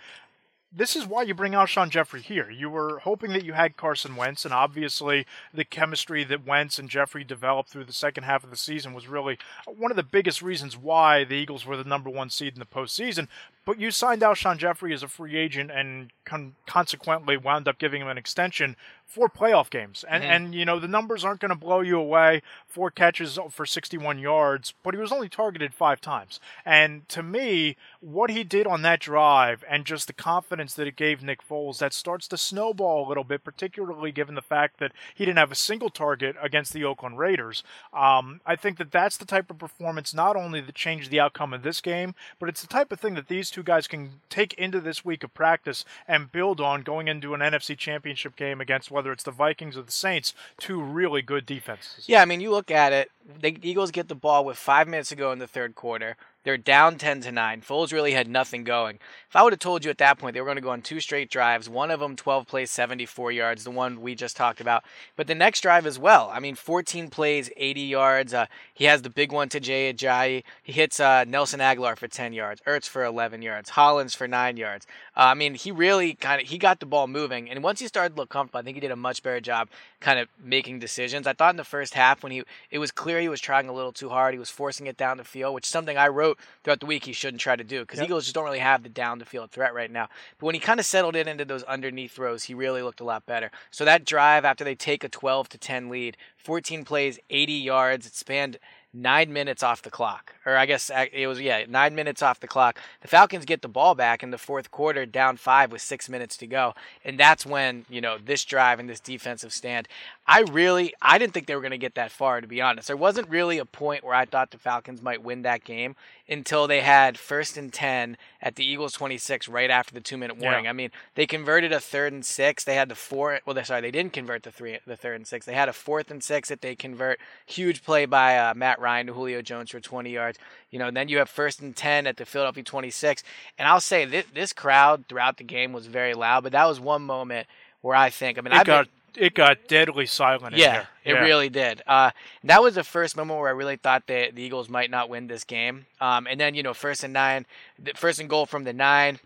this 0.74 0.96
is 0.96 1.06
why 1.06 1.22
you 1.22 1.34
bring 1.34 1.52
Alshon 1.52 1.90
Jeffery 1.90 2.22
here. 2.22 2.50
You 2.50 2.70
were 2.70 3.00
hoping 3.00 3.32
that 3.32 3.44
you 3.44 3.52
had 3.52 3.76
Carson 3.76 4.16
Wentz, 4.16 4.44
and 4.44 4.54
obviously 4.54 5.26
the 5.52 5.64
chemistry 5.64 6.24
that 6.24 6.46
Wentz 6.46 6.78
and 6.78 6.88
Jeffery 6.88 7.24
developed 7.24 7.69
through 7.69 7.84
the 7.84 7.92
second 7.92 8.24
half 8.24 8.42
of 8.42 8.50
the 8.50 8.56
season 8.56 8.94
was 8.94 9.06
really 9.06 9.38
one 9.66 9.90
of 9.90 9.96
the 9.96 10.02
biggest 10.02 10.40
reasons 10.40 10.76
why 10.76 11.24
the 11.24 11.34
Eagles 11.34 11.66
were 11.66 11.76
the 11.76 11.84
number 11.84 12.08
one 12.08 12.30
seed 12.30 12.54
in 12.54 12.58
the 12.58 12.64
postseason. 12.64 13.28
But 13.64 13.78
you 13.78 13.90
signed 13.90 14.22
Alshon 14.22 14.56
Jeffery 14.56 14.94
as 14.94 15.02
a 15.02 15.08
free 15.08 15.36
agent 15.36 15.70
and 15.70 16.10
con- 16.24 16.54
consequently 16.66 17.36
wound 17.36 17.69
up 17.69 17.78
giving 17.78 18.00
him 18.00 18.08
an 18.08 18.19
extension 18.19 18.76
for 19.12 19.29
playoff 19.29 19.69
games. 19.69 20.05
And, 20.09 20.25
Mhm. 20.25 20.26
and 20.26 20.55
you 20.55 20.64
know, 20.64 20.79
the 20.79 20.88
numbers 20.88 21.23
aren't 21.23 21.41
going 21.41 21.50
to 21.50 21.55
blow 21.55 21.81
you 21.81 21.99
away. 21.99 22.41
Four 22.67 22.91
catches 22.91 23.38
for 23.50 23.67
61 23.67 24.19
yards, 24.19 24.73
but 24.82 24.94
he 24.94 25.00
was 25.00 25.12
only 25.12 25.29
targeted 25.29 25.75
five 25.75 26.00
times. 26.00 26.41
And 26.64 27.06
to 27.11 27.23
me, 27.23 27.76
what 28.00 28.31
he 28.31 28.43
did 28.43 28.67
on 28.67 28.81
that 28.82 29.00
drive 29.00 29.64
and 29.69 29.85
just 29.85 30.06
the 30.06 30.14
confidence 30.14 30.73
that 30.75 30.87
it 30.87 30.97
gave 30.97 31.23
Nick 31.23 31.47
Foles, 31.47 31.79
that 31.79 31.93
starts 31.93 32.26
to 32.29 32.38
snowball 32.38 33.06
a 33.06 33.09
little 33.09 33.23
bit, 33.25 33.44
particularly 33.44 34.12
given 34.12 34.35
the 34.35 34.41
fact 34.41 34.79
that 34.79 34.93
he 35.15 35.26
didn't 35.26 35.38
have 35.38 35.53
a 35.53 35.56
single 35.56 35.91
target 35.91 36.35
against 36.41 36.73
the 36.73 36.85
Oakland 36.85 37.19
Raiders. 37.19 37.62
Um, 37.93 38.41
I 38.47 38.56
think 38.56 38.79
that 38.79 38.91
that's 38.91 39.19
the 39.19 39.26
type 39.26 39.50
of 39.50 39.58
performance 39.58 40.15
not 40.15 40.37
only 40.37 40.62
that 40.62 40.75
changed 40.75 41.11
the 41.11 41.20
outcome 41.20 41.53
of 41.53 41.62
this 41.62 41.82
game, 41.82 42.15
but 42.38 42.49
it's 42.49 42.62
the 42.62 42.67
type 42.69 42.91
of 42.91 42.99
thing 42.99 43.15
that 43.15 43.29
these 43.29 43.50
two 43.50 43.62
guys 43.62 43.87
can 43.87 44.20
take 44.31 44.55
into 44.55 44.81
this 44.81 45.05
week 45.05 45.23
of 45.23 45.35
practice 45.35 45.85
and 46.08 46.32
build 46.32 46.61
on 46.62 46.81
going 46.82 47.08
into 47.08 47.35
an 47.35 47.41
NFC 47.43 47.76
championship 47.76 48.37
game 48.37 48.61
against 48.61 48.91
whether 48.91 49.01
it's 49.10 49.25
the 49.25 49.32
Vikings 49.32 49.76
or 49.76 49.82
the 49.82 49.90
Saints, 49.90 50.34
two 50.58 50.81
really 50.81 51.22
good 51.22 51.44
defenses. 51.46 52.08
Yeah, 52.08 52.22
I 52.22 52.25
mean, 52.25 52.40
you 52.40 52.50
look 52.50 52.70
at 52.70 52.93
it. 52.93 53.10
The 53.40 53.58
Eagles 53.62 53.90
get 53.90 54.06
the 54.06 54.14
ball 54.14 54.44
with 54.44 54.56
five 54.56 54.87
minutes 54.87 55.08
to 55.08 55.16
go 55.16 55.32
in 55.32 55.40
the 55.40 55.49
third 55.49 55.75
quarter. 55.75 56.16
They're 56.44 56.56
down 56.56 56.99
ten 56.99 57.21
to 57.23 57.33
nine. 57.33 57.61
Foles 57.61 57.93
really 57.93 58.12
had 58.12 58.29
nothing 58.29 58.65
going. 58.65 58.99
If 59.29 59.37
I 59.37 59.43
would 59.43 59.53
have 59.53 59.61
told 59.61 59.85
you 59.85 59.91
at 59.91 59.99
that 59.99 60.19
point 60.19 60.35
they 60.35 60.41
were 60.41 60.47
going 60.47 60.56
to 60.56 60.62
go 60.62 60.71
on 60.71 60.83
two 60.83 61.00
straight 61.00 61.31
drives, 61.31 61.69
one 61.69 61.91
of 61.91 62.00
them 62.00 62.17
12 62.17 62.47
plays, 62.47 62.71
74 62.71 63.33
yards, 63.33 63.65
the 63.65 63.71
one 63.71 64.00
we 64.00 64.15
just 64.15 64.37
talked 64.37 64.61
about, 64.61 64.85
but 65.17 65.27
the 65.27 65.35
next 65.35 65.62
drive 65.62 65.87
as 65.87 65.99
well. 65.99 66.31
I 66.33 66.41
mean, 66.41 66.55
14 66.55 67.09
plays, 67.09 67.49
80 67.56 67.81
yards. 67.81 68.35
Uh, 68.35 68.47
he 68.75 68.85
has 68.85 69.03
the 69.03 69.09
big 69.09 69.33
one 69.33 69.49
to 69.50 69.61
Jay 69.61 69.93
Ajayi. 69.93 70.43
He 70.62 70.73
hits 70.73 71.00
uh, 71.00 71.25
Nelson 71.25 71.61
Agholor 71.61 71.96
for 71.96 72.08
10 72.08 72.32
yards, 72.32 72.61
Ertz 72.67 72.89
for 72.89 73.05
11 73.05 73.41
yards, 73.41 73.70
Hollins 73.70 74.15
for 74.15 74.29
nine 74.29 74.56
yards. 74.56 74.87
Uh, 75.17 75.20
I 75.20 75.34
mean, 75.34 75.55
he 75.55 75.70
really 75.70 76.15
kind 76.15 76.43
of 76.43 76.49
he 76.49 76.58
got 76.58 76.81
the 76.81 76.87
ball 76.87 77.06
moving, 77.06 77.49
and 77.51 77.63
once 77.63 77.81
he 77.81 77.87
started 77.87 78.15
to 78.15 78.20
look 78.20 78.29
comfortable, 78.29 78.61
I 78.61 78.63
think 78.63 78.77
he 78.77 78.81
did 78.81 78.91
a 78.91 78.96
much 78.96 79.22
better 79.22 79.41
job 79.41 79.69
kind 80.01 80.19
of 80.19 80.29
making 80.43 80.79
decisions. 80.79 81.27
I 81.27 81.32
thought 81.32 81.53
in 81.53 81.56
the 81.56 81.65
first 81.65 81.94
half 81.94 82.22
when 82.22 82.32
he 82.32 82.43
it 82.70 82.79
was 82.79 82.91
clear 82.91 83.20
he 83.20 83.29
was 83.29 83.41
trying 83.41 83.69
a 83.69 83.72
little 83.72 83.93
too 83.93 84.08
hard. 84.08 84.34
He 84.34 84.39
was 84.39 84.51
forcing 84.51 84.87
it 84.87 84.96
down 84.96 85.17
the 85.17 85.25
field, 85.25 85.55
which 85.55 85.65
is 85.65 85.70
something 85.70 85.96
I 85.96 86.08
wrote 86.08 86.31
throughout 86.62 86.81
the 86.81 86.86
week 86.86 87.05
he 87.05 87.12
shouldn't 87.12 87.41
try 87.41 87.56
to 87.56 87.65
do 87.65 87.81
because 87.81 87.98
Yep. 87.98 88.06
Eagles 88.06 88.24
just 88.24 88.34
don't 88.34 88.44
really 88.44 88.58
have 88.58 88.82
the 88.82 88.89
down 88.89 89.19
the 89.19 89.24
field 89.24 89.51
threat 89.51 89.74
right 89.74 89.91
now. 89.91 90.08
But 90.39 90.46
when 90.46 90.55
he 90.55 90.60
kind 90.60 90.81
of 90.81 90.86
settled 90.86 91.17
in 91.17 91.29
into 91.29 91.44
those 91.44 91.62
underneath 91.65 92.12
throws, 92.12 92.44
he 92.44 92.55
really 92.55 92.82
looked 92.82 93.01
a 93.01 93.05
lot 93.05 93.27
better. 93.27 93.51
So 93.70 93.84
that 93.84 94.05
drive 94.05 94.44
after 94.44 94.65
they 94.65 94.74
take 94.74 95.05
a 95.05 95.08
12 95.08 95.48
to 95.51 95.58
10 95.58 95.89
lead, 95.89 96.17
14 96.36 96.84
plays, 96.84 97.19
80 97.31 97.53
yards, 97.53 98.06
it 98.06 98.15
spanned 98.15 98.58
nine 98.94 99.32
minutes 99.32 99.62
off 99.62 99.82
the 99.82 99.91
clock, 99.91 100.34
or 100.44 100.56
I 100.56 100.67
guess 100.67 100.91
it 101.12 101.27
was 101.27 101.41
yeah 101.41 101.65
nine 101.69 101.94
minutes 101.94 102.22
off 102.22 102.41
the 102.41 102.46
clock. 102.48 102.79
The 103.01 103.08
Falcons 103.08 103.44
get 103.44 103.62
the 103.62 103.69
ball 103.69 103.94
back 103.94 104.22
in 104.22 104.31
the 104.31 104.39
fourth 104.39 104.70
quarter, 104.70 105.06
down 105.06 105.36
five 105.36 105.72
with 105.72 105.81
six 105.81 106.08
minutes 106.08 106.36
to 106.39 106.46
go, 106.46 106.74
and 107.05 107.19
that's 107.19 107.46
when 107.46 107.86
you 107.89 108.01
know 108.01 108.19
this 108.22 108.44
drive 108.44 108.79
and 108.79 108.89
this 108.89 109.01
defensive 109.01 109.53
stand. 109.53 109.89
I 110.26 110.43
really 110.43 110.94
I 111.02 111.19
didn't 111.19 111.34
think 111.34 111.46
they 111.46 111.55
were 111.56 111.60
going 111.60 111.72
to 111.72 111.79
get 111.79 111.96
that 111.96 112.12
far 112.12 112.41
to 112.41 112.46
be 112.46 112.60
honest. 112.60 112.86
There 112.86 112.96
wasn't 112.96 113.29
really 113.29 113.58
a 113.58 113.64
point 113.64 114.05
where 114.05 114.14
I 114.14 114.24
thought 114.24 114.52
the 114.52 114.58
Falcons 114.58 115.02
might 115.02 115.22
win 115.22 115.43
that 115.43 115.64
game 115.64 115.96
until 116.29 116.69
they 116.69 116.81
had 116.81 117.19
first 117.19 117.56
and 117.56 117.72
ten 117.72 118.17
at 118.41 118.55
the 118.55 118.64
Eagles 118.64 118.93
26 118.93 119.48
right 119.48 119.70
after 119.70 119.93
the 119.93 120.00
two 120.00 120.17
minute 120.17 120.38
warning. 120.38 120.64
Yeah. 120.64 120.70
I 120.70 120.74
mean 120.74 120.91
they 121.17 121.26
converted 121.26 121.72
a 121.72 121.81
third 121.81 122.12
and 122.12 122.24
six. 122.24 122.62
They 122.62 122.76
had 122.76 122.88
the 122.88 122.94
four. 122.94 123.41
Well, 123.44 123.55
they 123.55 123.64
sorry 123.64 123.81
they 123.81 123.91
didn't 123.91 124.12
convert 124.12 124.44
the 124.44 124.52
three 124.52 124.79
the 124.86 124.96
third 124.96 125.17
and 125.17 125.26
six. 125.26 125.44
They 125.44 125.55
had 125.55 125.69
a 125.69 125.72
fourth 125.72 126.10
and 126.10 126.22
six 126.22 126.48
that 126.50 126.60
they 126.60 126.76
convert. 126.76 127.19
Huge 127.46 127.82
play 127.82 128.06
by 128.06 128.38
uh, 128.38 128.55
Matt 128.55 128.81
Ryan 128.81 129.08
to 129.08 129.14
Julio 129.14 129.43
Jones 129.43 129.70
for 129.70 129.81
20 129.81 130.10
yards. 130.10 130.38
You 130.70 130.79
know, 130.79 130.91
then 130.91 131.08
you 131.08 131.19
have 131.19 131.29
first 131.29 131.60
and 131.60 131.74
10 131.74 132.06
at 132.06 132.17
the 132.17 132.24
Philadelphia 132.24 132.64
26. 132.64 133.22
And 133.58 133.69
I'll 133.69 133.81
say 133.81 134.05
this, 134.05 134.24
this 134.32 134.52
crowd 134.52 135.05
throughout 135.08 135.36
the 135.36 135.44
game 135.44 135.72
was 135.72 135.86
very 135.86 136.14
loud, 136.14 136.44
but 136.44 136.52
that 136.52 136.67
was 136.67 136.81
one 136.81 137.02
moment 137.02 137.46
where 137.82 137.96
I 137.96 138.08
think, 138.08 138.38
I 138.38 138.41
mean, 138.41 138.52
It 138.52 138.60
I've 138.60 138.67
got 138.67 138.88
it 139.16 139.34
got 139.34 139.69
deadly 139.69 140.06
silent. 140.06 140.56
Yeah, 140.56 140.86
it 141.04 141.14
yeah. 141.14 141.20
really 141.20 141.48
did. 141.48 141.82
Uh, 141.86 142.10
that 142.44 142.62
was 142.62 142.74
the 142.74 142.84
first 142.84 143.16
moment 143.16 143.38
where 143.38 143.48
I 143.48 143.52
really 143.52 143.76
thought 143.76 144.06
that 144.06 144.34
the 144.34 144.42
Eagles 144.42 144.69
might 144.69 144.90
not 144.90 145.08
win 145.08 145.26
this 145.26 145.44
game. 145.44 145.86
Um, 146.00 146.26
and 146.26 146.40
then 146.40 146.54
you 146.54 146.62
know, 146.62 146.74
first 146.74 147.04
and 147.04 147.12
nine, 147.12 147.46
first 147.94 148.20
and 148.20 148.28
goal 148.28 148.46
from 148.46 148.64
the 148.64 148.72
nine, 148.72 149.19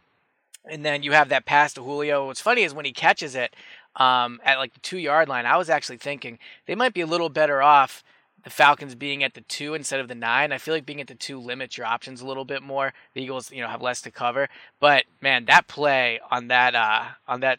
and 0.65 0.85
then 0.85 1.03
you 1.03 1.13
have 1.13 1.29
that 1.29 1.47
pass 1.47 1.73
to 1.75 1.83
Julio. 1.83 2.27
What's 2.27 2.41
funny 2.41 2.63
is 2.63 2.75
when 2.75 2.85
he 2.85 2.93
catches 2.93 3.35
it 3.35 3.55
um, 3.97 4.41
at 4.45 4.59
like 4.59 4.75
the 4.75 4.81
two 4.81 4.99
yard 4.99 5.29
line, 5.29 5.47
I 5.47 5.57
was 5.57 5.71
actually 5.71 5.99
thinking 5.99 6.39
they 6.67 6.75
might 6.75 6.95
be 6.95 7.01
a 7.01 7.07
little 7.07 7.29
better 7.29 7.63
off 7.63 8.03
the 8.47 8.51
Falcons 8.51 8.95
being 8.95 9.25
at 9.25 9.35
the 9.35 9.41
two 9.41 9.75
instead 9.75 9.99
of 9.99 10.07
the 10.07 10.15
nine. 10.15 10.53
I 10.53 10.59
feel 10.59 10.73
like 10.73 10.87
being 10.87 11.01
at 11.01 11.09
the 11.09 11.17
two 11.17 11.41
limits 11.41 11.77
your 11.77 11.85
options 11.85 12.21
a 12.21 12.27
little 12.29 12.45
bit 12.45 12.63
more. 12.63 12.93
The 13.13 13.21
Eagles, 13.21 13.51
you 13.51 13.61
know, 13.61 13.67
have 13.67 13.83
less 13.83 14.01
to 14.03 14.13
cover. 14.13 14.49
But 14.79 15.05
man, 15.21 15.47
that 15.47 15.67
play 15.67 16.21
on 16.31 16.47
that 16.47 16.77
uh, 16.77 17.07
on 17.27 17.41
that 17.41 17.59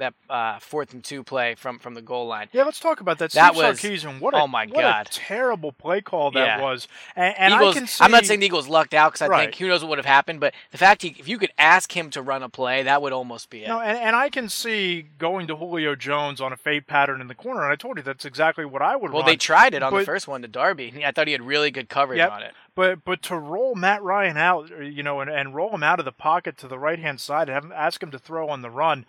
that 0.00 0.14
uh, 0.28 0.58
fourth 0.58 0.92
and 0.92 1.02
two 1.02 1.22
play 1.22 1.54
from 1.54 1.78
from 1.78 1.94
the 1.94 2.02
goal 2.02 2.26
line. 2.26 2.48
Yeah, 2.52 2.64
let's 2.64 2.80
talk 2.80 3.00
about 3.00 3.18
that. 3.18 3.32
That 3.32 3.54
Steve 3.54 3.62
was 3.62 3.78
Sarkisian, 3.78 4.20
what 4.20 4.34
a, 4.34 4.38
oh 4.38 4.46
my 4.46 4.66
what 4.66 4.74
god, 4.74 5.06
a 5.06 5.10
terrible 5.10 5.72
play 5.72 6.00
call 6.00 6.30
that 6.32 6.58
yeah. 6.58 6.60
was. 6.60 6.88
And, 7.16 7.34
and 7.38 7.54
Eagles, 7.54 7.76
I 7.76 7.78
can 7.78 7.86
see, 7.86 8.04
I'm 8.04 8.10
not 8.10 8.26
saying 8.26 8.40
the 8.40 8.46
Eagles 8.46 8.68
lucked 8.68 8.94
out 8.94 9.12
because 9.12 9.22
I 9.22 9.28
right. 9.28 9.44
think 9.44 9.56
who 9.56 9.68
knows 9.68 9.82
what 9.82 9.90
would 9.90 9.98
have 9.98 10.06
happened, 10.06 10.40
but 10.40 10.54
the 10.72 10.78
fact 10.78 11.02
he, 11.02 11.14
if 11.18 11.28
you 11.28 11.38
could 11.38 11.52
ask 11.58 11.96
him 11.96 12.10
to 12.10 12.22
run 12.22 12.42
a 12.42 12.48
play, 12.48 12.82
that 12.82 13.00
would 13.02 13.12
almost 13.12 13.50
be 13.50 13.64
it. 13.64 13.68
No, 13.68 13.80
and, 13.80 13.98
and 13.98 14.16
I 14.16 14.28
can 14.28 14.48
see 14.48 15.06
going 15.18 15.46
to 15.46 15.56
Julio 15.56 15.94
Jones 15.94 16.40
on 16.40 16.52
a 16.52 16.56
fade 16.56 16.86
pattern 16.86 17.20
in 17.20 17.28
the 17.28 17.34
corner, 17.34 17.62
and 17.62 17.72
I 17.72 17.76
told 17.76 17.96
you 17.96 18.02
that's 18.02 18.24
exactly 18.24 18.64
what 18.64 18.82
I 18.82 18.96
would. 18.96 19.12
Well, 19.12 19.22
run. 19.22 19.30
they 19.30 19.36
tried 19.36 19.74
it 19.74 19.82
on 19.82 19.92
but, 19.92 20.00
the 20.00 20.04
first 20.04 20.28
one 20.28 20.42
to 20.42 20.48
Darby. 20.48 21.04
I 21.04 21.12
thought 21.12 21.26
he 21.26 21.32
had 21.32 21.42
really 21.42 21.70
good 21.70 21.88
coverage 21.88 22.18
yep, 22.18 22.32
on 22.32 22.42
it. 22.42 22.54
But 22.80 23.04
but 23.04 23.20
to 23.24 23.36
roll 23.36 23.74
Matt 23.74 24.02
Ryan 24.02 24.38
out, 24.38 24.70
you 24.70 25.02
know, 25.02 25.20
and, 25.20 25.28
and 25.28 25.54
roll 25.54 25.74
him 25.74 25.82
out 25.82 25.98
of 25.98 26.06
the 26.06 26.12
pocket 26.12 26.56
to 26.56 26.66
the 26.66 26.78
right 26.78 26.98
hand 26.98 27.20
side 27.20 27.50
and 27.50 27.54
have 27.54 27.64
him, 27.66 27.72
ask 27.72 28.02
him 28.02 28.10
to 28.10 28.18
throw 28.18 28.48
on 28.48 28.62
the 28.62 28.70
run, 28.70 29.04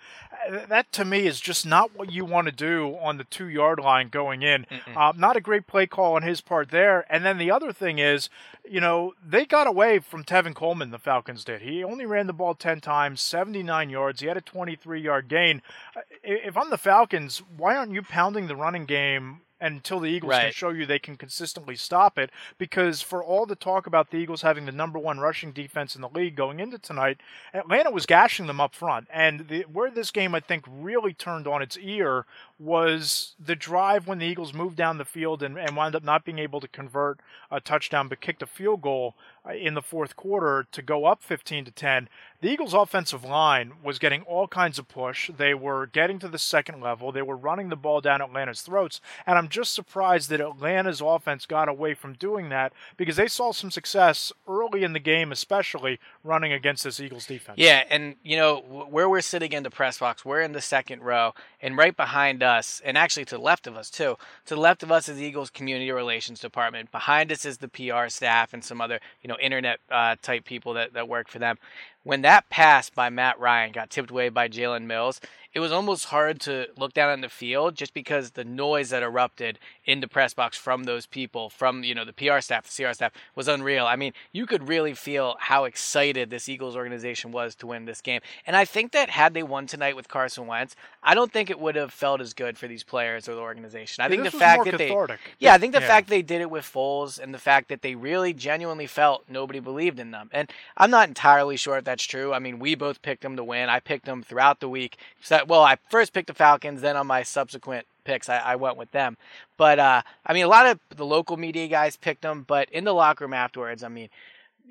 uh, 0.45 0.65
that 0.65 0.91
to 0.91 1.05
me 1.05 1.25
is 1.25 1.39
just 1.39 1.65
not 1.65 1.95
what 1.95 2.11
you 2.11 2.25
want 2.25 2.47
to 2.47 2.51
do 2.51 2.97
on 3.01 3.15
the 3.15 3.23
two 3.23 3.47
yard 3.47 3.79
line 3.79 4.09
going 4.09 4.41
in. 4.41 4.65
Uh, 4.93 5.13
not 5.15 5.37
a 5.37 5.39
great 5.39 5.67
play 5.67 5.87
call 5.87 6.15
on 6.17 6.23
his 6.23 6.41
part 6.41 6.69
there. 6.69 7.05
And 7.09 7.23
then 7.23 7.37
the 7.37 7.49
other 7.49 7.71
thing 7.71 7.97
is, 7.97 8.29
you 8.69 8.81
know, 8.81 9.13
they 9.25 9.45
got 9.45 9.67
away 9.67 9.99
from 9.99 10.25
Tevin 10.25 10.53
Coleman. 10.53 10.91
The 10.91 10.99
Falcons 10.99 11.45
did. 11.45 11.61
He 11.61 11.81
only 11.81 12.05
ran 12.05 12.27
the 12.27 12.33
ball 12.33 12.55
ten 12.55 12.81
times, 12.81 13.21
seventy 13.21 13.63
nine 13.63 13.89
yards. 13.89 14.19
He 14.19 14.27
had 14.27 14.35
a 14.35 14.41
twenty 14.41 14.75
three 14.75 15.01
yard 15.01 15.29
gain. 15.29 15.61
Uh, 15.95 16.01
if 16.25 16.57
I'm 16.57 16.71
the 16.71 16.77
Falcons, 16.77 17.41
why 17.55 17.77
aren't 17.77 17.93
you 17.93 18.01
pounding 18.01 18.47
the 18.47 18.55
running 18.57 18.85
game 18.85 19.43
until 19.61 19.99
the 19.99 20.09
Eagles 20.09 20.31
right. 20.31 20.43
can 20.43 20.51
show 20.51 20.69
you 20.69 20.85
they 20.85 20.99
can 20.99 21.15
consistently 21.15 21.75
stop 21.75 22.17
it. 22.17 22.31
Because 22.57 23.01
for 23.01 23.23
all 23.23 23.45
the 23.45 23.55
talk 23.55 23.87
about 23.87 24.09
the 24.09 24.17
Eagles 24.17 24.41
having 24.41 24.65
the 24.65 24.71
number 24.71 24.99
one 24.99 25.19
rushing 25.19 25.51
defense 25.51 25.95
in 25.95 26.01
the 26.01 26.09
league 26.09 26.35
going 26.35 26.59
into 26.59 26.79
tonight, 26.79 27.17
Atlanta 27.53 27.91
was 27.91 28.05
gashing 28.05 28.47
them 28.47 28.59
up 28.59 28.73
front. 28.73 29.07
And 29.13 29.47
the, 29.47 29.61
where 29.71 29.91
this 29.91 30.11
game, 30.11 30.33
I 30.33 30.39
think, 30.39 30.65
really 30.67 31.13
turned 31.13 31.47
on 31.47 31.61
its 31.61 31.77
ear 31.77 32.25
was 32.59 33.35
the 33.39 33.55
drive 33.55 34.07
when 34.07 34.19
the 34.19 34.25
Eagles 34.25 34.53
moved 34.53 34.77
down 34.77 34.97
the 34.97 35.05
field 35.05 35.41
and, 35.43 35.57
and 35.57 35.75
wound 35.75 35.95
up 35.95 36.03
not 36.03 36.25
being 36.25 36.39
able 36.39 36.59
to 36.59 36.67
convert 36.67 37.19
a 37.49 37.59
touchdown 37.59 38.07
but 38.07 38.21
kicked 38.21 38.41
a 38.41 38.47
field 38.47 38.81
goal 38.81 39.15
in 39.49 39.73
the 39.73 39.81
fourth 39.81 40.15
quarter 40.15 40.67
to 40.71 40.81
go 40.81 41.05
up 41.05 41.23
15 41.23 41.65
to 41.65 41.71
10. 41.71 42.09
The 42.41 42.49
Eagles' 42.49 42.73
offensive 42.73 43.23
line 43.23 43.73
was 43.83 43.99
getting 43.99 44.21
all 44.23 44.47
kinds 44.47 44.79
of 44.79 44.87
push. 44.87 45.29
They 45.35 45.53
were 45.53 45.85
getting 45.85 46.19
to 46.19 46.27
the 46.27 46.37
second 46.37 46.81
level. 46.81 47.11
They 47.11 47.21
were 47.21 47.35
running 47.35 47.69
the 47.69 47.75
ball 47.75 48.01
down 48.01 48.21
Atlanta's 48.21 48.61
throats. 48.61 48.99
And 49.25 49.37
I'm 49.37 49.47
just 49.47 49.73
surprised 49.73 50.29
that 50.29 50.41
Atlanta's 50.41 51.01
offense 51.01 51.45
got 51.45 51.69
away 51.69 51.93
from 51.93 52.13
doing 52.13 52.49
that 52.49 52.73
because 52.97 53.15
they 53.15 53.27
saw 53.27 53.51
some 53.51 53.69
success 53.69 54.31
early 54.47 54.83
in 54.83 54.93
the 54.93 54.99
game, 54.99 55.31
especially 55.31 55.99
running 56.23 56.51
against 56.51 56.83
this 56.83 56.99
Eagles 56.99 57.27
defense. 57.27 57.57
Yeah, 57.59 57.83
and 57.89 58.15
you 58.23 58.37
know 58.37 58.59
where 58.89 59.09
we're 59.09 59.21
sitting 59.21 59.53
in 59.53 59.63
the 59.63 59.69
press 59.69 59.99
box, 59.99 60.25
we're 60.25 60.41
in 60.41 60.53
the 60.53 60.61
second 60.61 61.01
row, 61.01 61.33
and 61.61 61.77
right 61.77 61.95
behind 61.95 62.41
us, 62.41 62.81
and 62.83 62.97
actually 62.97 63.25
to 63.25 63.35
the 63.35 63.41
left 63.41 63.67
of 63.67 63.75
us 63.75 63.89
too. 63.89 64.17
To 64.45 64.55
the 64.55 64.61
left 64.61 64.83
of 64.83 64.91
us 64.91 65.07
is 65.09 65.17
the 65.17 65.25
Eagles 65.25 65.49
Community 65.49 65.91
Relations 65.91 66.39
Department. 66.39 66.91
Behind 66.91 67.31
us 67.31 67.45
is 67.45 67.59
the 67.59 67.67
PR 67.67 68.07
staff 68.07 68.53
and 68.53 68.63
some 68.63 68.81
other 68.81 68.99
you 69.21 69.27
know 69.27 69.30
internet 69.39 69.79
uh, 69.89 70.15
type 70.21 70.45
people 70.45 70.73
that 70.73 70.93
that 70.93 71.07
work 71.07 71.27
for 71.29 71.39
them 71.39 71.57
when 72.03 72.21
that 72.23 72.49
pass 72.49 72.89
by 72.89 73.09
Matt 73.09 73.39
Ryan 73.39 73.71
got 73.71 73.89
tipped 73.89 74.11
away 74.11 74.29
by 74.29 74.47
Jalen 74.47 74.85
Mills, 74.85 75.21
it 75.53 75.59
was 75.59 75.71
almost 75.71 76.05
hard 76.05 76.39
to 76.41 76.67
look 76.77 76.93
down 76.93 77.09
on 77.09 77.21
the 77.21 77.29
field 77.29 77.75
just 77.75 77.93
because 77.93 78.31
the 78.31 78.45
noise 78.45 78.89
that 78.91 79.03
erupted 79.03 79.59
in 79.85 79.99
the 79.99 80.07
press 80.07 80.33
box 80.33 80.57
from 80.57 80.85
those 80.85 81.05
people, 81.05 81.49
from 81.49 81.83
you 81.83 81.93
know 81.93 82.05
the 82.05 82.13
PR 82.13 82.39
staff, 82.39 82.65
the 82.65 82.83
CR 82.83 82.93
staff, 82.93 83.11
was 83.35 83.47
unreal. 83.47 83.85
I 83.85 83.97
mean, 83.97 84.13
you 84.31 84.45
could 84.45 84.67
really 84.67 84.93
feel 84.93 85.35
how 85.39 85.65
excited 85.65 86.29
this 86.29 86.47
Eagles 86.47 86.75
organization 86.75 87.31
was 87.31 87.53
to 87.55 87.67
win 87.67 87.85
this 87.85 88.01
game. 88.01 88.21
And 88.47 88.55
I 88.55 88.63
think 88.63 88.93
that 88.93 89.09
had 89.09 89.33
they 89.33 89.43
won 89.43 89.67
tonight 89.67 89.95
with 89.95 90.07
Carson 90.07 90.47
Wentz, 90.47 90.75
I 91.03 91.13
don't 91.13 91.33
think 91.33 91.49
it 91.49 91.59
would 91.59 91.75
have 91.75 91.91
felt 91.91 92.21
as 92.21 92.33
good 92.33 92.57
for 92.57 92.67
these 92.67 92.83
players 92.83 93.27
or 93.27 93.35
the 93.35 93.41
organization. 93.41 94.01
I 94.01 94.05
yeah, 94.05 94.09
think 94.09 94.23
the 94.23 94.31
fact 94.31 94.65
that 94.65 94.77
cathartic. 94.77 95.19
they, 95.19 95.45
yeah, 95.45 95.53
I 95.53 95.57
think 95.57 95.73
the 95.73 95.81
yeah. 95.81 95.87
fact 95.87 96.07
they 96.07 96.21
did 96.21 96.39
it 96.39 96.49
with 96.49 96.63
Foles 96.63 97.19
and 97.19 97.33
the 97.33 97.39
fact 97.39 97.67
that 97.69 97.81
they 97.81 97.95
really 97.95 98.33
genuinely 98.33 98.87
felt 98.87 99.25
nobody 99.27 99.59
believed 99.59 99.99
in 99.99 100.11
them. 100.11 100.29
And 100.31 100.49
I'm 100.77 100.91
not 100.91 101.09
entirely 101.09 101.57
sure 101.57 101.77
if 101.77 101.83
that's 101.91 102.03
true. 102.05 102.33
I 102.33 102.39
mean, 102.39 102.59
we 102.59 102.75
both 102.75 103.01
picked 103.01 103.21
them 103.21 103.35
to 103.35 103.43
win. 103.43 103.67
I 103.67 103.81
picked 103.81 104.05
them 104.05 104.23
throughout 104.23 104.61
the 104.61 104.69
week. 104.69 104.97
So, 105.21 105.43
well, 105.45 105.61
I 105.61 105.77
first 105.89 106.13
picked 106.13 106.27
the 106.27 106.33
Falcons, 106.33 106.79
then 106.79 106.95
on 106.95 107.05
my 107.05 107.21
subsequent 107.21 107.85
picks, 108.05 108.29
I, 108.29 108.37
I 108.37 108.55
went 108.55 108.77
with 108.77 108.91
them. 108.91 109.17
But 109.57 109.77
uh, 109.77 110.01
I 110.25 110.33
mean, 110.33 110.45
a 110.45 110.47
lot 110.47 110.65
of 110.65 110.79
the 110.95 111.05
local 111.05 111.35
media 111.35 111.67
guys 111.67 111.97
picked 111.97 112.21
them, 112.21 112.45
but 112.47 112.69
in 112.71 112.85
the 112.85 112.93
locker 112.93 113.25
room 113.25 113.33
afterwards, 113.33 113.83
I 113.83 113.89
mean, 113.89 114.07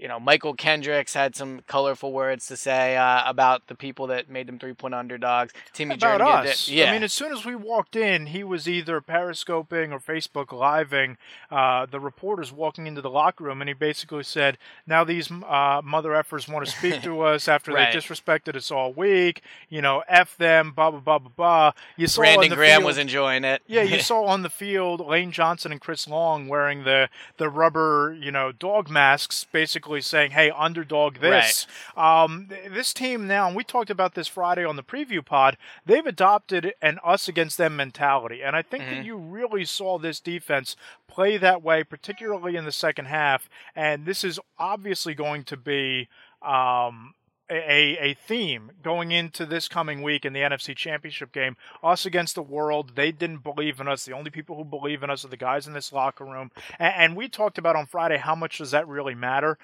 you 0.01 0.09
know, 0.09 0.19
Mychal 0.19 0.57
Kendricks 0.57 1.13
had 1.13 1.37
some 1.37 1.61
colorful 1.67 2.11
words 2.11 2.47
to 2.47 2.57
say 2.57 2.97
uh, 2.97 3.23
about 3.27 3.67
the 3.67 3.75
people 3.75 4.07
that 4.07 4.31
made 4.31 4.47
them 4.47 4.59
three 4.59 4.73
point 4.73 4.95
underdogs. 4.95 5.53
Timmy 5.75 5.97
about 5.97 6.21
Jernigan 6.21 6.47
us. 6.47 6.67
Did, 6.67 6.75
yeah. 6.75 6.89
I 6.89 6.93
mean, 6.93 7.03
as 7.03 7.13
soon 7.13 7.33
as 7.33 7.45
we 7.45 7.55
walked 7.55 7.97
in, 7.97 8.27
he 8.27 8.43
was 8.43 8.67
either 8.67 9.03
periscoping 9.03 9.93
or 9.93 10.01
Facebook 10.01 10.53
living 10.53 11.19
uh, 11.51 11.85
the 11.85 12.01
reporters 12.01 12.51
walking 12.51 12.87
into 12.87 13.03
the 13.03 13.11
locker 13.11 13.45
room, 13.45 13.61
and 13.61 13.69
he 13.69 13.75
basically 13.75 14.23
said, 14.23 14.57
"Now 14.87 15.05
these 15.05 15.31
uh, 15.31 15.83
mother 15.85 16.11
effers 16.13 16.51
want 16.51 16.65
to 16.65 16.73
speak 16.73 17.03
to 17.03 17.21
us 17.33 17.47
after 17.47 17.73
Right. 17.73 17.93
they 17.93 17.99
disrespected 17.99 18.57
us 18.57 18.71
all 18.71 18.95
week. 18.95 19.43
You 19.69 19.83
know, 19.83 20.03
f 20.09 20.35
them, 20.39 20.73
blah 20.73 20.91
blah 20.91 21.01
blah 21.01 21.19
blah 21.19 21.33
blah." 21.37 21.73
You 21.99 22.07
saw 22.07 22.23
on 22.23 22.25
Brandon 22.37 22.51
the 22.51 22.57
Graham 22.57 22.81
field, 22.81 22.87
was 22.87 22.97
enjoying 22.97 23.45
it. 23.45 23.61
Yeah, 23.67 23.83
you 23.83 24.01
saw 24.01 24.25
on 24.25 24.43
the 24.43 24.51
field 24.51 25.07
Lane 25.07 25.31
Johnson 25.31 25.73
and 25.73 25.81
Chris 25.81 26.09
Long 26.09 26.49
wearing 26.49 26.85
the 26.85 27.11
the 27.37 27.51
rubber, 27.51 28.17
you 28.19 28.33
know, 28.33 28.51
dog 28.51 28.89
masks, 28.89 29.45
basically 29.53 29.90
saying, 30.01 30.31
"Hey, 30.31 30.51
underdog 30.51 31.19
this." 31.19 31.67
Um, 31.97 32.47
th- 32.49 32.71
this 32.71 32.95
team 32.95 33.27
now, 33.27 33.49
and 33.49 33.57
we 33.57 33.65
talked 33.65 33.91
about 33.91 34.15
this 34.15 34.29
Friday 34.29 34.65
on 34.65 34.77
the 34.77 34.83
preview 34.83 35.25
pod. 35.25 35.57
They've 35.85 36.07
adopted 36.07 36.75
an 36.81 37.01
us 37.05 37.27
against 37.29 37.59
them 37.59 37.77
mentality, 37.77 38.43
and 38.43 38.55
I 38.55 38.63
think 38.63 38.85
that 38.85 39.05
you 39.05 39.17
really 39.17 39.65
saw 39.65 39.99
this 39.99 40.21
defense 40.21 40.77
play 41.09 41.37
that 41.39 41.63
way, 41.63 41.83
particularly 41.83 42.55
in 42.57 42.65
the 42.65 42.73
second 42.73 43.07
half. 43.07 43.49
And 43.75 44.07
this 44.07 44.23
is 44.23 44.39
obviously 44.59 45.15
going 45.15 45.45
to 45.45 45.57
be. 45.57 46.09
Um, 46.43 47.15
a, 47.51 47.99
a 47.99 48.15
theme 48.15 48.73
going 48.83 49.13
into 49.13 49.45
this 49.45 49.69
coming 49.69 50.03
week 50.03 50.25
in 50.25 50.33
the 50.33 50.41
NFC 50.41 50.77
Championship 50.77 51.33
game. 51.33 51.57
Us 51.83 52.07
against 52.07 52.35
the 52.35 52.43
world. 52.43 52.93
They 52.95 53.13
didn't 53.13 53.43
believe 53.43 53.81
in 53.81 53.89
us. 53.89 54.05
The 54.05 54.13
only 54.13 54.31
people 54.31 54.57
who 54.57 54.65
believe 54.65 55.03
in 55.03 55.11
us 55.11 55.25
are 55.25 55.29
the 55.29 55.37
guys 55.37 55.67
in 55.67 55.73
this 55.73 55.93
locker 55.93 56.25
room. 56.25 56.51
And, 56.79 56.95
and 56.97 57.17
we 57.17 57.29
talked 57.29 57.59
about 57.59 57.77
on 57.77 57.87
Friday 57.87 58.19
how 58.19 58.35
much 58.35 58.59
does 58.59 58.71
that 58.71 58.89
really 58.89 59.15
matter. 59.15 59.59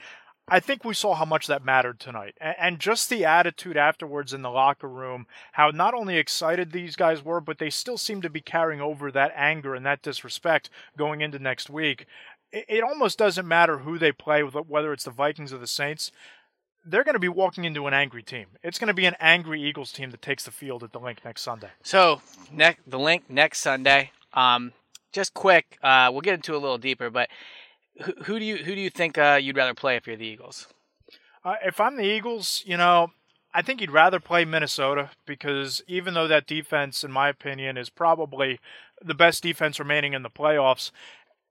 I 0.48 0.60
think 0.60 0.84
we 0.84 0.94
saw 0.94 1.14
how 1.14 1.24
much 1.24 1.48
that 1.48 1.64
mattered 1.64 1.98
tonight. 1.98 2.36
And, 2.40 2.78
just 2.78 3.10
the 3.10 3.24
attitude 3.24 3.76
afterwards 3.76 4.32
in 4.32 4.42
the 4.42 4.50
locker 4.50 4.88
room, 4.88 5.26
how 5.52 5.70
not 5.70 5.92
only 5.92 6.18
excited 6.18 6.70
these 6.70 6.94
guys 6.94 7.24
were, 7.24 7.40
but 7.40 7.58
they 7.58 7.70
still 7.70 7.98
seem 7.98 8.22
to 8.22 8.30
be 8.30 8.40
carrying 8.40 8.80
over 8.80 9.10
that 9.10 9.32
anger 9.34 9.74
and 9.74 9.84
that 9.86 10.02
disrespect 10.02 10.70
going 10.96 11.20
into 11.20 11.40
next 11.40 11.68
week. 11.68 12.06
It, 12.52 12.64
it 12.68 12.84
almost 12.84 13.18
doesn't 13.18 13.48
matter 13.48 13.78
who 13.78 13.98
they 13.98 14.12
play, 14.12 14.42
whether 14.42 14.92
it's 14.92 15.04
the 15.04 15.10
Vikings 15.10 15.52
or 15.52 15.58
the 15.58 15.66
Saints 15.66 16.12
they're 16.86 17.04
going 17.04 17.14
to 17.14 17.20
be 17.20 17.28
walking 17.28 17.64
into 17.64 17.86
an 17.86 17.94
angry 17.94 18.22
team. 18.22 18.46
It's 18.62 18.78
going 18.78 18.88
to 18.88 18.94
be 18.94 19.06
an 19.06 19.16
angry 19.20 19.62
Eagles 19.62 19.92
team 19.92 20.10
that 20.12 20.22
takes 20.22 20.44
the 20.44 20.50
field 20.50 20.82
at 20.82 20.92
the 20.92 21.00
Linc 21.00 21.24
next 21.24 21.42
Sunday. 21.42 21.70
So, 21.82 22.22
ne- 22.52 22.76
the 22.86 22.98
Linc 22.98 23.28
next 23.28 23.60
Sunday. 23.60 24.12
Um, 24.32 24.72
just 25.12 25.34
quick, 25.34 25.78
uh, 25.82 26.10
we'll 26.12 26.20
get 26.20 26.34
into 26.34 26.54
a 26.54 26.58
little 26.58 26.78
deeper, 26.78 27.10
but 27.10 27.28
who, 28.02 28.12
who 28.24 28.38
do 28.38 28.44
you 28.44 28.58
who 28.58 28.74
do 28.74 28.80
you 28.80 28.90
think 28.90 29.16
uh, 29.16 29.38
you'd 29.40 29.56
rather 29.56 29.74
play 29.74 29.96
if 29.96 30.06
you're 30.06 30.16
the 30.16 30.26
Eagles? 30.26 30.68
Uh, 31.44 31.54
if 31.64 31.80
I'm 31.80 31.96
the 31.96 32.04
Eagles, 32.04 32.62
you 32.66 32.76
know, 32.76 33.12
I 33.54 33.62
think 33.62 33.80
you'd 33.80 33.90
rather 33.90 34.20
play 34.20 34.44
Minnesota 34.44 35.10
because 35.24 35.82
even 35.88 36.12
though 36.12 36.28
that 36.28 36.46
defense, 36.46 37.02
in 37.02 37.10
my 37.10 37.30
opinion, 37.30 37.78
is 37.78 37.88
probably 37.88 38.60
the 39.00 39.14
best 39.14 39.42
defense 39.42 39.78
remaining 39.78 40.12
in 40.12 40.22
the 40.22 40.30
playoffs, 40.30 40.90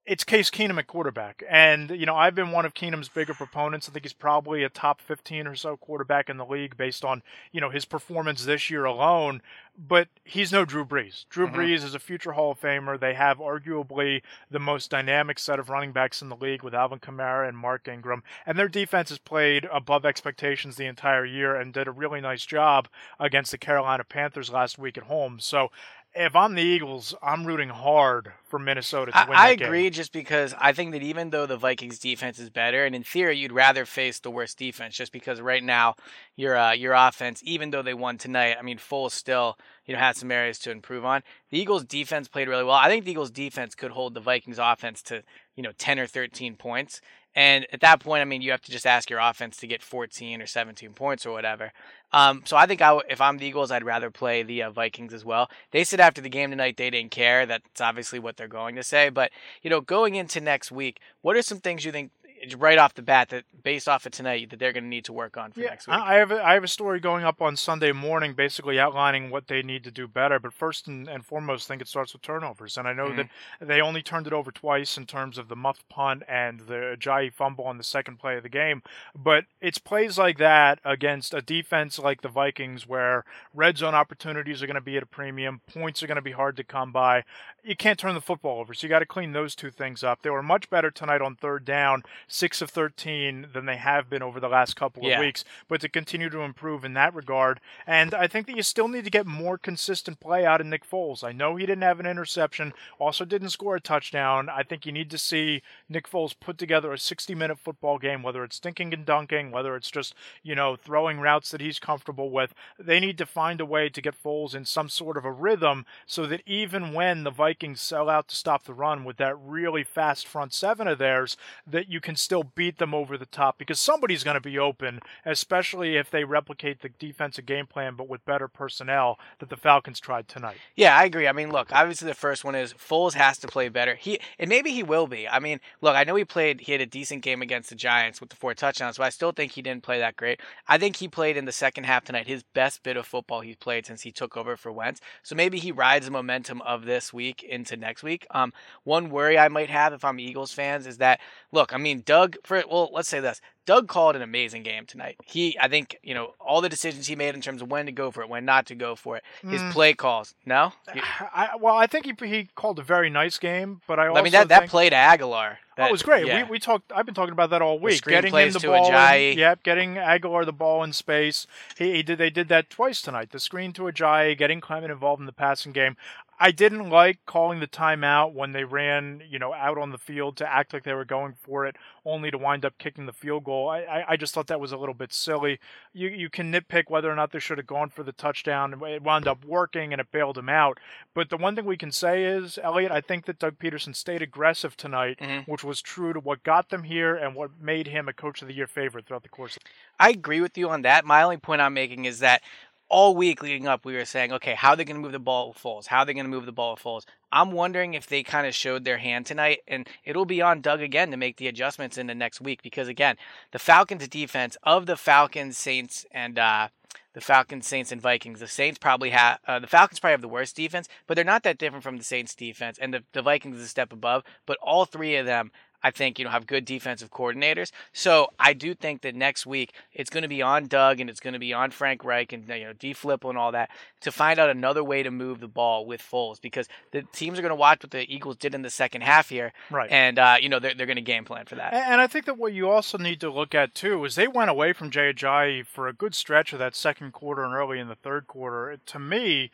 it's 0.06 0.24
Case 0.24 0.52
Keenum 0.52 0.78
at 0.78 0.86
quarterback. 0.86 1.44
And, 1.50 1.90
you 1.90 2.06
know, 2.06 2.16
I've 2.16 2.36
been 2.36 2.52
one 2.52 2.66
of 2.66 2.76
Keenum's 2.76 3.10
bigger 3.10 3.34
proponents. 3.34 3.90
I 3.90 3.92
think 3.92 4.06
he's 4.06 4.14
probably 4.14 4.64
a 4.64 4.70
top 4.70 5.02
15 5.02 5.48
or 5.48 5.56
so 5.56 5.78
quarterback 5.78 6.30
in 6.30 6.38
the 6.38 6.46
league 6.46 6.78
based 6.78 7.04
on, 7.04 7.24
you 7.52 7.60
know, 7.60 7.72
his 7.72 7.86
performance 7.86 8.46
this 8.46 8.70
year 8.70 8.86
alone. 8.86 9.42
But 9.78 10.08
he's 10.24 10.52
no 10.52 10.64
Drew 10.64 10.86
Brees. 10.86 11.26
Drew 11.30 11.48
Mhm. 11.48 11.56
Brees 11.56 11.84
is 11.84 11.96
a 11.96 12.00
future 12.00 12.34
Hall 12.34 12.52
of 12.52 12.62
Famer. 12.62 13.00
They 13.00 13.16
have 13.16 13.40
arguably 13.40 14.22
the 14.50 14.60
most 14.60 14.90
dynamic 14.90 15.40
set 15.40 15.60
of 15.60 15.70
running 15.70 15.92
backs 15.92 16.22
in 16.22 16.30
the 16.30 16.36
league 16.36 16.64
with 16.64 16.76
Alvin 16.76 17.00
Kamara 17.00 17.50
and 17.50 17.58
Mark 17.58 17.88
Ingram. 17.88 18.24
And 18.46 18.58
their 18.58 18.70
defense 18.70 19.10
has 19.10 19.18
played 19.18 19.66
above 19.66 20.06
expectations 20.06 20.76
the 20.76 20.86
entire 20.86 21.26
year 21.26 21.56
and 21.56 21.74
did 21.74 21.88
a 21.88 21.92
really 21.92 22.22
nice 22.22 22.46
job 22.46 22.88
against 23.20 23.52
the 23.52 23.58
Carolina 23.58 24.04
Panthers 24.04 24.50
last 24.52 24.78
week 24.78 24.98
at 24.98 25.06
home. 25.06 25.40
So 25.40 25.72
if 26.16 26.36
I'm 26.36 26.56
the 26.56 26.62
Eagles, 26.62 27.14
I'm 27.22 27.46
rooting 27.46 27.70
hard 27.70 28.32
for 28.46 28.58
Minnesota 28.58 29.12
to 29.12 29.26
win. 29.28 29.38
I, 29.38 29.42
I 29.42 29.56
that 29.56 29.66
agree, 29.66 29.84
game. 29.84 29.92
just 29.92 30.14
because 30.14 30.54
I 30.58 30.72
think 30.72 30.94
that 30.94 31.04
even 31.04 31.30
though 31.30 31.46
the 31.46 31.58
Vikings 31.58 32.00
defense 32.00 32.40
is 32.40 32.50
better, 32.50 32.86
and 32.86 32.96
in 32.96 33.04
theory 33.04 33.38
you'd 33.38 33.52
rather 33.52 33.86
face 33.86 34.20
the 34.20 34.32
worst 34.32 34.58
defense, 34.58 34.96
just 34.96 35.12
because 35.12 35.42
right 35.42 35.64
now 35.64 35.96
your 36.36 36.58
uh, 36.58 36.72
your 36.72 36.94
offense, 36.94 37.42
even 37.44 37.72
though 37.72 37.82
they 37.82 37.94
won 37.94 38.18
tonight, 38.18 38.56
I 38.58 38.62
mean, 38.62 38.78
Foles 38.78 39.12
still 39.12 39.58
you 39.86 39.94
know 39.94 40.00
had 40.00 40.16
some 40.16 40.32
areas 40.32 40.58
to 40.60 40.72
improve 40.72 41.04
on. 41.04 41.22
The 41.50 41.60
Eagles 41.60 41.84
defense 41.84 42.28
played 42.28 42.48
really 42.48 42.64
well. 42.64 42.76
I 42.76 42.88
think 42.88 43.06
the 43.06 43.12
Eagles 43.12 43.32
defense 43.32 43.76
could 43.76 43.92
hold 43.92 44.14
the 44.14 44.22
Vikings 44.22 44.60
offense 44.60 45.02
to 45.04 45.24
you 45.56 45.64
know 45.64 45.72
ten 45.78 46.00
or 46.00 46.08
thirteen 46.08 46.56
points. 46.56 47.02
And 47.36 47.68
at 47.74 47.82
that 47.82 48.00
point, 48.00 48.22
I 48.22 48.26
mean, 48.26 48.42
you 48.42 48.52
have 48.52 48.62
to 48.62 48.72
just 48.72 48.88
ask 48.88 49.10
your 49.10 49.20
offense 49.20 49.58
to 49.58 49.68
get 49.68 49.84
14 49.84 50.42
or 50.42 50.48
17 50.48 50.94
points 50.94 51.26
or 51.26 51.34
whatever. 51.34 51.74
Um, 52.14 52.44
so 52.46 52.56
I 52.56 52.66
think 52.66 52.82
I 52.82 52.88
w- 52.88 53.04
if 53.10 53.20
I'm 53.20 53.38
the 53.38 53.46
Eagles, 53.46 53.72
I'd 53.72 53.84
rather 53.84 54.10
play 54.10 54.42
the 54.42 54.64
uh, 54.64 54.72
Vikings 54.72 55.14
as 55.14 55.26
well. 55.26 55.50
They 55.72 55.84
said 55.84 56.00
after 56.00 56.22
the 56.22 56.30
game 56.30 56.52
tonight 56.52 56.78
they 56.78 56.90
didn't 56.90 57.12
care. 57.12 57.46
That's 57.46 57.82
obviously 57.82 58.20
what 58.20 58.38
they're 58.38 58.48
going 58.48 58.76
to 58.76 58.84
say. 58.84 59.10
But 59.10 59.32
you 59.62 59.70
know, 59.70 59.82
going 59.82 60.16
into 60.16 60.40
next 60.40 60.72
week, 60.72 61.00
what 61.22 61.36
are 61.36 61.42
some 61.42 61.60
things 61.60 61.84
you 61.84 61.92
think 61.92 62.12
right 62.54 62.78
off 62.78 62.94
the 62.94 63.02
bat 63.02 63.30
that 63.30 63.46
based 63.64 63.88
off 63.88 64.06
of 64.06 64.12
tonight 64.12 64.50
that 64.50 64.60
they're 64.60 64.74
going 64.74 64.84
to 64.84 64.90
need 64.90 65.06
to 65.06 65.14
work 65.14 65.38
on 65.38 65.52
for 65.52 65.62
Yeah, 65.62 65.70
next 65.70 65.88
week? 65.88 65.98
I 65.98 66.16
have 66.16 66.32
a, 66.32 66.44
I 66.44 66.54
have 66.54 66.64
a 66.64 66.68
story 66.68 67.00
going 67.00 67.24
up 67.24 67.42
on 67.42 67.56
Sunday 67.56 67.92
morning, 67.92 68.34
basically 68.34 68.80
outlining 68.80 69.30
what 69.30 69.48
they 69.48 69.62
need 69.62 69.84
to 69.86 69.92
do 69.92 70.08
better. 70.08 70.40
But 70.40 70.54
first 70.54 70.88
and, 70.88 71.08
and 71.08 71.26
foremost, 71.26 71.68
I 71.68 71.74
think 71.74 71.82
it 71.82 71.88
starts 71.88 72.14
with 72.14 72.22
turnovers, 72.22 72.78
and 72.78 72.88
I 72.88 72.94
know 72.94 73.16
that 73.16 73.26
mm-hmm. 73.26 73.68
they 73.68 73.82
only 73.82 74.04
turned 74.04 74.28
it 74.28 74.34
over 74.34 74.52
twice 74.52 74.98
in 74.98 75.06
terms 75.06 75.38
of 75.38 75.48
the 75.48 75.56
muff 75.56 75.84
punt 75.90 76.24
and 76.28 76.62
the 76.62 76.96
Ajayi 76.98 77.34
fumble 77.34 77.66
on 77.66 77.78
the 77.78 77.84
second 77.84 78.20
play 78.20 78.38
of 78.38 78.44
the 78.44 78.50
game. 78.50 78.84
But 79.16 79.46
it's 79.62 79.78
plays 79.78 80.18
like 80.18 80.38
that 80.38 80.80
against 80.84 81.34
a 81.34 81.42
defense 81.42 81.98
like 81.98 82.22
the 82.22 82.30
Vikings, 82.30 82.88
where 82.88 83.24
red 83.54 83.78
zone 83.78 83.96
opportunities 83.96 84.62
are 84.62 84.68
going 84.68 84.76
to 84.76 84.82
be 84.82 84.98
at 84.98 85.04
a 85.04 85.08
premium, 85.08 85.62
points 85.72 86.04
are 86.04 86.08
going 86.08 86.16
to 86.16 86.22
be 86.22 86.32
hard 86.32 86.58
to 86.58 86.64
come 86.64 86.92
by. 86.92 87.24
You 87.66 87.76
can't 87.76 87.98
turn 87.98 88.14
the 88.14 88.22
football 88.22 88.60
over, 88.60 88.76
so 88.76 88.86
you 88.86 88.90
got 88.90 89.00
to 89.00 89.08
clean 89.08 89.32
those 89.32 89.56
two 89.56 89.72
things 89.72 90.04
up. 90.04 90.22
They 90.22 90.30
were 90.30 90.44
much 90.44 90.70
better 90.70 90.92
tonight 90.92 91.20
on 91.22 91.36
third 91.36 91.66
down, 91.66 92.04
six 92.28 92.62
of 92.62 92.70
thirteen, 92.70 93.48
than 93.54 93.66
they 93.66 93.78
have 93.78 94.08
been 94.08 94.22
over 94.22 94.40
the 94.40 94.48
last 94.48 94.76
couple 94.76 95.02
of 95.04 95.10
Yeah. 95.10 95.20
weeks 95.20 95.44
but 95.68 95.82
to 95.82 95.90
continue 95.90 96.30
to 96.30 96.42
improve 96.42 96.86
in 96.86 96.94
that 96.94 97.16
regard. 97.16 97.60
And 97.88 98.14
I 98.14 98.28
think 98.28 98.46
that 98.46 98.56
you 98.56 98.62
still 98.62 98.88
need 98.88 99.04
to 99.06 99.10
get 99.10 99.26
more 99.26 99.58
consistent 99.58 100.20
play 100.20 100.46
out 100.46 100.62
of 100.62 100.68
Nick 100.68 100.88
Foles. 100.88 101.24
I 101.24 101.32
know 101.32 101.56
he 101.56 101.66
didn't 101.66 101.82
have 101.82 102.00
an 102.00 102.06
interception, 102.06 102.72
also 103.00 103.26
didn't 103.26 103.50
score 103.50 103.76
a 103.78 103.82
touchdown. 103.82 104.48
I 104.48 104.62
think 104.62 104.86
you 104.86 104.92
need 104.92 105.10
to 105.10 105.18
see 105.18 105.64
Nick 105.90 106.08
Foles 106.08 106.36
put 106.40 106.60
together 106.60 106.94
a 106.94 107.00
60 107.00 107.34
minute 107.34 107.58
football 107.58 107.98
game, 107.98 108.22
whether 108.22 108.44
it's 108.44 108.60
dinking 108.60 108.94
and 108.94 109.08
dunking, 109.08 109.50
whether 109.50 109.76
it's 109.76 109.90
just, 109.90 110.14
you 110.44 110.54
know, 110.54 110.76
throwing 110.76 111.20
routes 111.20 111.50
that 111.50 111.62
he's 111.62 111.80
comfortable 111.80 112.30
with. 112.30 112.54
They 112.78 113.00
need 113.00 113.18
to 113.18 113.26
find 113.26 113.60
a 113.60 113.66
way 113.66 113.90
to 113.90 114.02
get 114.04 114.22
Foles 114.22 114.54
in 114.54 114.66
some 114.66 114.88
sort 114.88 115.18
of 115.18 115.26
a 115.26 115.32
rhythm 115.32 115.88
so 116.06 116.28
that 116.28 116.44
even 116.46 116.94
when 116.94 117.24
the 117.24 117.32
Vikings 117.32 117.55
sell 117.76 118.10
out 118.10 118.28
to 118.28 118.36
stop 118.36 118.66
the 118.66 118.74
run 118.74 119.04
with 119.04 119.18
that 119.18 119.36
really 119.40 119.84
fast 119.84 120.28
front 120.28 120.54
seven 120.54 120.88
of 120.88 120.98
theirs, 120.98 121.38
that 121.66 121.88
you 121.90 122.02
can 122.02 122.16
still 122.16 122.44
beat 122.44 122.78
them 122.78 122.94
over 122.94 123.18
the 123.18 123.26
top 123.26 123.58
because 123.58 123.80
somebody's 123.80 124.24
going 124.24 124.36
to 124.36 124.42
be 124.42 124.60
open, 124.60 125.00
especially 125.26 125.96
if 125.96 126.10
they 126.10 126.24
replicate 126.24 126.82
the 126.82 126.90
defensive 126.90 127.46
game 127.46 127.66
plan 127.66 127.96
but 127.96 128.10
with 128.10 128.26
better 128.26 128.48
personnel 128.48 129.18
that 129.40 129.50
the 129.50 129.58
Falcons 129.58 130.00
tried 130.00 130.28
tonight. 130.28 130.58
Yeah, 130.76 130.98
I 130.98 131.06
agree. 131.06 131.28
I 131.28 131.32
mean, 131.32 131.52
look, 131.52 131.70
obviously 131.72 132.08
the 132.08 132.14
first 132.14 132.44
one 132.44 132.56
is 132.56 132.74
Foles 132.74 133.14
has 133.14 133.38
to 133.40 133.48
play 133.48 133.70
better. 133.70 133.96
He 133.96 134.20
and 134.40 134.50
maybe 134.50 134.72
he 134.72 134.84
will 134.84 135.08
be. 135.08 135.28
I 135.28 135.40
mean, 135.40 135.60
look, 135.82 135.96
I 135.96 136.04
know 136.04 136.16
he 136.16 136.26
played 136.26 136.62
he 136.62 136.72
had 136.72 136.82
a 136.82 136.86
decent 136.86 137.22
game 137.22 137.42
against 137.42 137.70
the 137.70 137.76
Giants 137.76 138.20
with 138.20 138.30
the 138.30 138.36
four 138.36 138.54
touchdowns, 138.54 138.98
but 138.98 139.06
I 139.06 139.10
still 139.10 139.32
think 139.32 139.54
he 139.54 139.62
didn't 139.62 139.84
play 139.84 140.00
that 140.00 140.16
great. 140.16 140.40
I 140.68 140.78
think 140.78 140.98
he 140.98 141.08
played 141.08 141.38
in 141.38 141.46
the 141.46 141.52
second 141.52 141.86
half 141.86 142.04
tonight 142.04 142.28
his 142.28 142.44
best 142.44 142.84
bit 142.84 142.98
of 142.98 143.06
football 143.06 143.42
he's 143.42 143.56
played 143.56 143.86
since 143.86 144.02
he 144.02 144.12
took 144.12 144.36
over 144.38 144.58
for 144.58 144.72
Wentz. 144.72 145.02
So 145.24 145.36
maybe 145.36 145.60
he 145.60 145.72
rides 145.72 146.06
the 146.06 146.12
momentum 146.12 146.62
of 146.62 146.86
this 146.86 147.14
week 147.14 147.45
into 147.50 147.78
next 147.78 148.04
week. 148.04 148.26
Um, 148.32 148.54
one 148.84 149.10
worry 149.10 149.38
I 149.38 149.48
might 149.48 149.70
have 149.70 149.94
if 149.94 150.04
I'm 150.06 150.20
Eagles 150.20 150.52
fans 150.54 150.88
is 150.88 150.98
that 150.98 151.20
look, 151.52 151.74
I 151.74 151.78
mean, 151.78 152.04
Doug 152.06 152.38
for 152.44 152.64
well, 152.70 152.90
let's 152.94 153.10
say 153.10 153.20
this. 153.20 153.42
Doug 153.66 153.88
called 153.88 154.16
an 154.16 154.22
amazing 154.22 154.62
game 154.62 154.86
tonight. 154.86 155.18
He, 155.26 155.58
I 155.60 155.68
think, 155.68 155.98
you 156.04 156.14
know, 156.14 156.36
all 156.40 156.62
the 156.62 156.70
decisions 156.70 157.08
he 157.08 157.16
made 157.16 157.34
in 157.34 157.42
terms 157.42 157.64
of 157.64 157.72
when 157.72 157.88
to 157.88 157.92
go 157.92 158.12
for 158.12 158.22
it, 158.22 158.30
when 158.30 158.46
not 158.46 158.68
to 158.68 158.76
go 158.76 158.94
for 158.96 159.18
it, 159.18 159.24
his 159.42 159.60
Mm. 159.60 159.72
play 159.72 159.94
calls. 159.96 160.36
No, 160.46 160.74
You- 160.94 161.02
I, 161.34 161.50
well, 161.60 161.76
I 161.76 161.88
think 161.88 162.06
he, 162.06 162.28
he 162.28 162.50
called 162.54 162.78
a 162.78 162.84
very 162.84 163.10
nice 163.10 163.40
game, 163.40 163.82
but 163.88 164.00
I 164.00 164.06
also 164.06 164.20
I 164.20 164.24
mean 164.24 164.34
that 164.34 164.50
that 164.50 164.60
think, 164.60 164.70
play 164.72 164.90
to 164.92 164.96
Agholor. 164.96 165.54
Oh, 165.54 165.54
it 165.54 165.62
that- 165.78 165.92
was 165.92 166.04
great. 166.04 166.28
yeah. 166.28 166.44
We, 166.44 166.52
we 166.52 166.60
talked. 166.60 166.92
I've 166.96 167.08
been 167.08 167.16
talking 167.16 167.32
about 167.34 167.50
that 167.50 167.64
all 167.64 167.80
week. 167.80 167.98
screen 167.98 168.18
Getting 168.18 168.36
him 168.36 168.52
the 168.54 168.60
to 168.60 168.68
ball. 168.68 168.92
Ajayi. 168.92 169.32
In, 169.34 169.40
yep, 169.40 169.64
getting 169.64 169.96
Agholor 169.96 170.46
the 170.46 170.54
ball 170.54 170.84
in 170.84 170.94
space. 170.94 171.48
He, 171.76 171.94
he 171.96 172.04
did. 172.04 172.20
They 172.20 172.30
did 172.30 172.50
that 172.50 172.70
twice 172.70 173.02
tonight. 173.02 173.32
The 173.32 173.40
screen 173.40 173.74
to 173.74 173.82
Ajayi, 173.84 174.38
getting 174.38 174.62
Clement 174.62 174.92
involved 174.92 175.22
in 175.22 175.26
the 175.26 175.34
passing 175.34 175.72
game. 175.72 175.98
I 176.40 176.52
didn't 176.52 176.90
like 176.90 177.20
calling 177.26 177.62
the 177.62 177.68
timeout 177.68 178.34
when 178.34 178.52
they 178.52 178.66
ran, 178.66 179.24
you 179.30 179.40
know, 179.40 179.54
out 179.54 179.78
on 179.78 179.92
the 179.92 179.98
field 179.98 180.36
to 180.38 180.52
act 180.54 180.74
like 180.74 180.84
they 180.84 180.94
were 180.94 181.06
going 181.06 181.34
for 181.42 181.66
it, 181.66 181.78
only 182.04 182.30
to 182.30 182.38
wind 182.38 182.66
up 182.66 182.78
kicking 182.78 183.06
the 183.06 183.14
field 183.14 183.46
goal. 183.46 183.70
I, 183.70 183.80
I, 183.82 184.06
I 184.10 184.18
just 184.18 184.34
thought 184.34 184.48
that 184.48 184.60
was 184.60 184.74
a 184.74 184.78
little 184.78 184.94
bit 184.94 185.14
silly. 185.14 185.60
You 185.94 186.10
you 186.10 186.30
can 186.30 186.52
nitpick 186.52 186.90
whether 186.90 187.10
or 187.10 187.16
not 187.16 187.32
they 187.32 187.40
should 187.40 187.58
have 187.58 187.68
gone 187.68 187.90
for 187.90 188.04
the 188.04 188.12
touchdown. 188.12 188.74
It 188.86 189.02
wound 189.02 189.28
up 189.28 189.46
working 189.46 189.94
and 189.94 190.02
it 190.02 190.12
bailed 190.12 190.36
them 190.36 190.50
out. 190.50 190.78
But 191.14 191.30
the 191.30 191.38
one 191.38 191.56
thing 191.56 191.64
we 191.66 191.78
can 191.78 191.92
say 191.92 192.26
is, 192.26 192.60
Eliot, 192.62 192.92
I 192.92 193.00
think 193.00 193.26
that 193.26 193.40
Doug 193.40 193.58
Pederson 193.58 193.96
stayed 193.96 194.22
aggressive 194.22 194.76
tonight, 194.76 195.20
Mhm. 195.20 195.48
which 195.48 195.64
was 195.64 195.82
true 195.82 196.12
to 196.12 196.20
what 196.20 196.44
got 196.44 196.70
them 196.70 196.84
here 196.84 197.16
and 197.16 197.34
what 197.36 197.52
made 197.62 197.88
him 197.88 198.10
a 198.10 198.14
coach 198.14 198.42
of 198.42 198.50
the 198.50 198.54
year 198.54 198.68
favorite 198.68 199.06
throughout 199.06 199.24
the 199.24 199.30
course. 199.30 199.58
I 200.00 200.10
agree 200.10 200.42
with 200.42 200.58
you 200.58 200.70
on 200.70 200.82
that. 200.82 201.06
My 201.06 201.24
only 201.24 201.38
point 201.38 201.62
I'm 201.62 201.74
making 201.74 202.04
is 202.04 202.20
that 202.20 202.42
all 202.90 203.16
week 203.16 203.42
leading 203.42 203.68
up, 203.68 203.86
we 203.86 203.96
were 203.96 204.06
saying, 204.06 204.32
okay, 204.34 204.54
how 204.54 204.72
are 204.72 204.76
they 204.76 204.86
going 204.86 204.96
to 204.96 205.02
move 205.02 205.12
the 205.12 205.20
ball 205.20 205.50
with 205.50 205.58
Foles? 205.58 205.88
How 205.88 206.00
are 206.00 206.06
they 206.06 206.14
going 206.14 206.26
to 206.26 206.32
move 206.32 206.46
the 206.46 206.52
ball 206.52 206.74
with 206.74 206.84
Foles? 206.84 207.06
I'm 207.32 207.52
wondering 207.52 207.94
if 207.94 208.08
they 208.08 208.24
kind 208.24 208.46
of 208.46 208.54
showed 208.54 208.86
their 208.86 208.98
hand 208.98 209.26
tonight, 209.26 209.60
and 209.68 209.88
it'll 210.04 210.26
be 210.26 210.42
on 210.42 210.62
Doug 210.62 210.82
again 210.82 211.12
to 211.12 211.18
make 211.18 211.38
the 211.38 211.48
adjustments 211.48 211.98
in 211.98 212.08
the 212.08 212.16
next 212.16 212.42
week 212.42 212.62
because, 212.62 212.88
again, 212.88 213.18
the 213.52 213.60
Falcons' 213.60 214.08
defense 214.08 214.56
of 214.64 214.86
the 214.86 214.98
Falcons, 214.98 215.58
Saints, 215.58 216.06
and 216.12 216.38
uh, 216.38 216.68
the 217.14 217.22
Falcons, 217.22 217.66
Saints, 217.66 217.92
and 217.92 218.02
Vikings. 218.02 218.40
The 218.40 218.48
Saints 218.48 218.78
probably 218.78 219.10
have 219.10 219.40
uh, 219.48 219.60
the 219.60 219.68
Falcons 219.68 220.00
probably 220.00 220.14
have 220.14 220.22
the 220.22 220.28
worst 220.28 220.56
defense, 220.56 220.88
but 221.08 221.16
they're 221.16 221.26
not 221.26 221.44
that 221.44 221.58
different 221.58 221.84
from 221.84 221.98
the 221.98 222.04
Saints' 222.04 222.36
defense, 222.36 222.78
and 222.80 222.94
the, 222.94 223.04
the 223.14 223.22
Vikings 223.22 223.58
is 223.58 223.66
a 223.66 223.70
step 223.70 223.92
above. 223.92 224.24
But 224.46 224.58
all 224.62 224.86
three 224.86 225.16
of 225.16 225.26
them 225.26 225.52
I 225.84 225.92
think, 225.92 226.20
you 226.20 226.26
know, 226.26 226.32
have 226.32 226.46
good 226.46 226.66
defensive 226.66 227.10
coordinators. 227.10 227.72
So 227.94 228.30
I 228.40 228.54
do 228.54 228.76
think 228.76 229.02
that 229.02 229.16
next 229.16 229.46
week 229.46 229.74
it's 229.92 230.10
going 230.10 230.22
to 230.22 230.30
be 230.30 230.42
on 230.42 230.68
Doug 230.68 231.00
and 231.00 231.10
it's 231.10 231.20
going 231.20 231.34
to 231.34 231.40
be 231.40 231.54
on 231.54 231.72
Frank 231.72 232.04
Reich 232.04 232.32
and, 232.32 232.48
you 232.48 232.66
know, 232.66 232.74
DeFilippo 232.74 233.30
and 233.30 233.38
all 233.38 233.52
that 233.54 233.72
to 234.02 234.12
find 234.12 234.38
out 234.38 234.50
another 234.50 234.84
way 234.84 235.02
to 235.02 235.10
move 235.10 235.40
the 235.40 235.48
ball 235.48 235.88
with 235.88 236.02
Foles 236.02 236.40
because 236.40 236.68
the 236.92 237.04
teams 237.14 237.40
are 237.40 237.42
going 237.42 237.50
to 237.50 237.56
watch 237.56 237.82
what 237.82 237.92
the 237.92 238.14
Eagles 238.14 238.38
did 238.38 238.54
in 238.54 238.62
the 238.62 238.70
second 238.70 239.02
half 239.02 239.30
here. 239.30 239.54
Right. 239.72 239.90
And, 239.92 240.20
uh, 240.20 240.36
you 240.40 240.50
know, 240.50 240.60
they're, 240.60 240.76
they're 240.76 240.86
going 240.86 240.96
to 240.98 241.02
game 241.02 241.26
plan 241.26 241.46
for 241.46 241.56
that. 241.56 241.74
And 241.74 241.96
and 241.96 242.02
I 242.02 242.08
think 242.08 242.26
that 242.26 242.38
what 242.38 242.52
you 242.52 242.70
also 242.70 242.98
need 242.98 243.22
to 243.22 243.32
look 243.32 243.56
at 243.56 243.74
too 243.74 244.04
is 244.04 244.16
they 244.16 244.28
went 244.28 244.50
away 244.50 244.74
from 244.74 244.92
Jay 244.92 245.14
Ajayi 245.14 245.66
for 245.66 245.88
a 245.88 245.94
good 245.94 246.14
stretch 246.14 246.52
of 246.52 246.60
that 246.60 246.76
second 246.76 247.14
quarter 247.14 247.42
and 247.42 247.54
early 247.54 247.80
in 247.80 247.88
the 247.88 247.96
third 247.96 248.28
quarter. 248.28 248.78
To 248.86 249.00
me, 249.00 249.50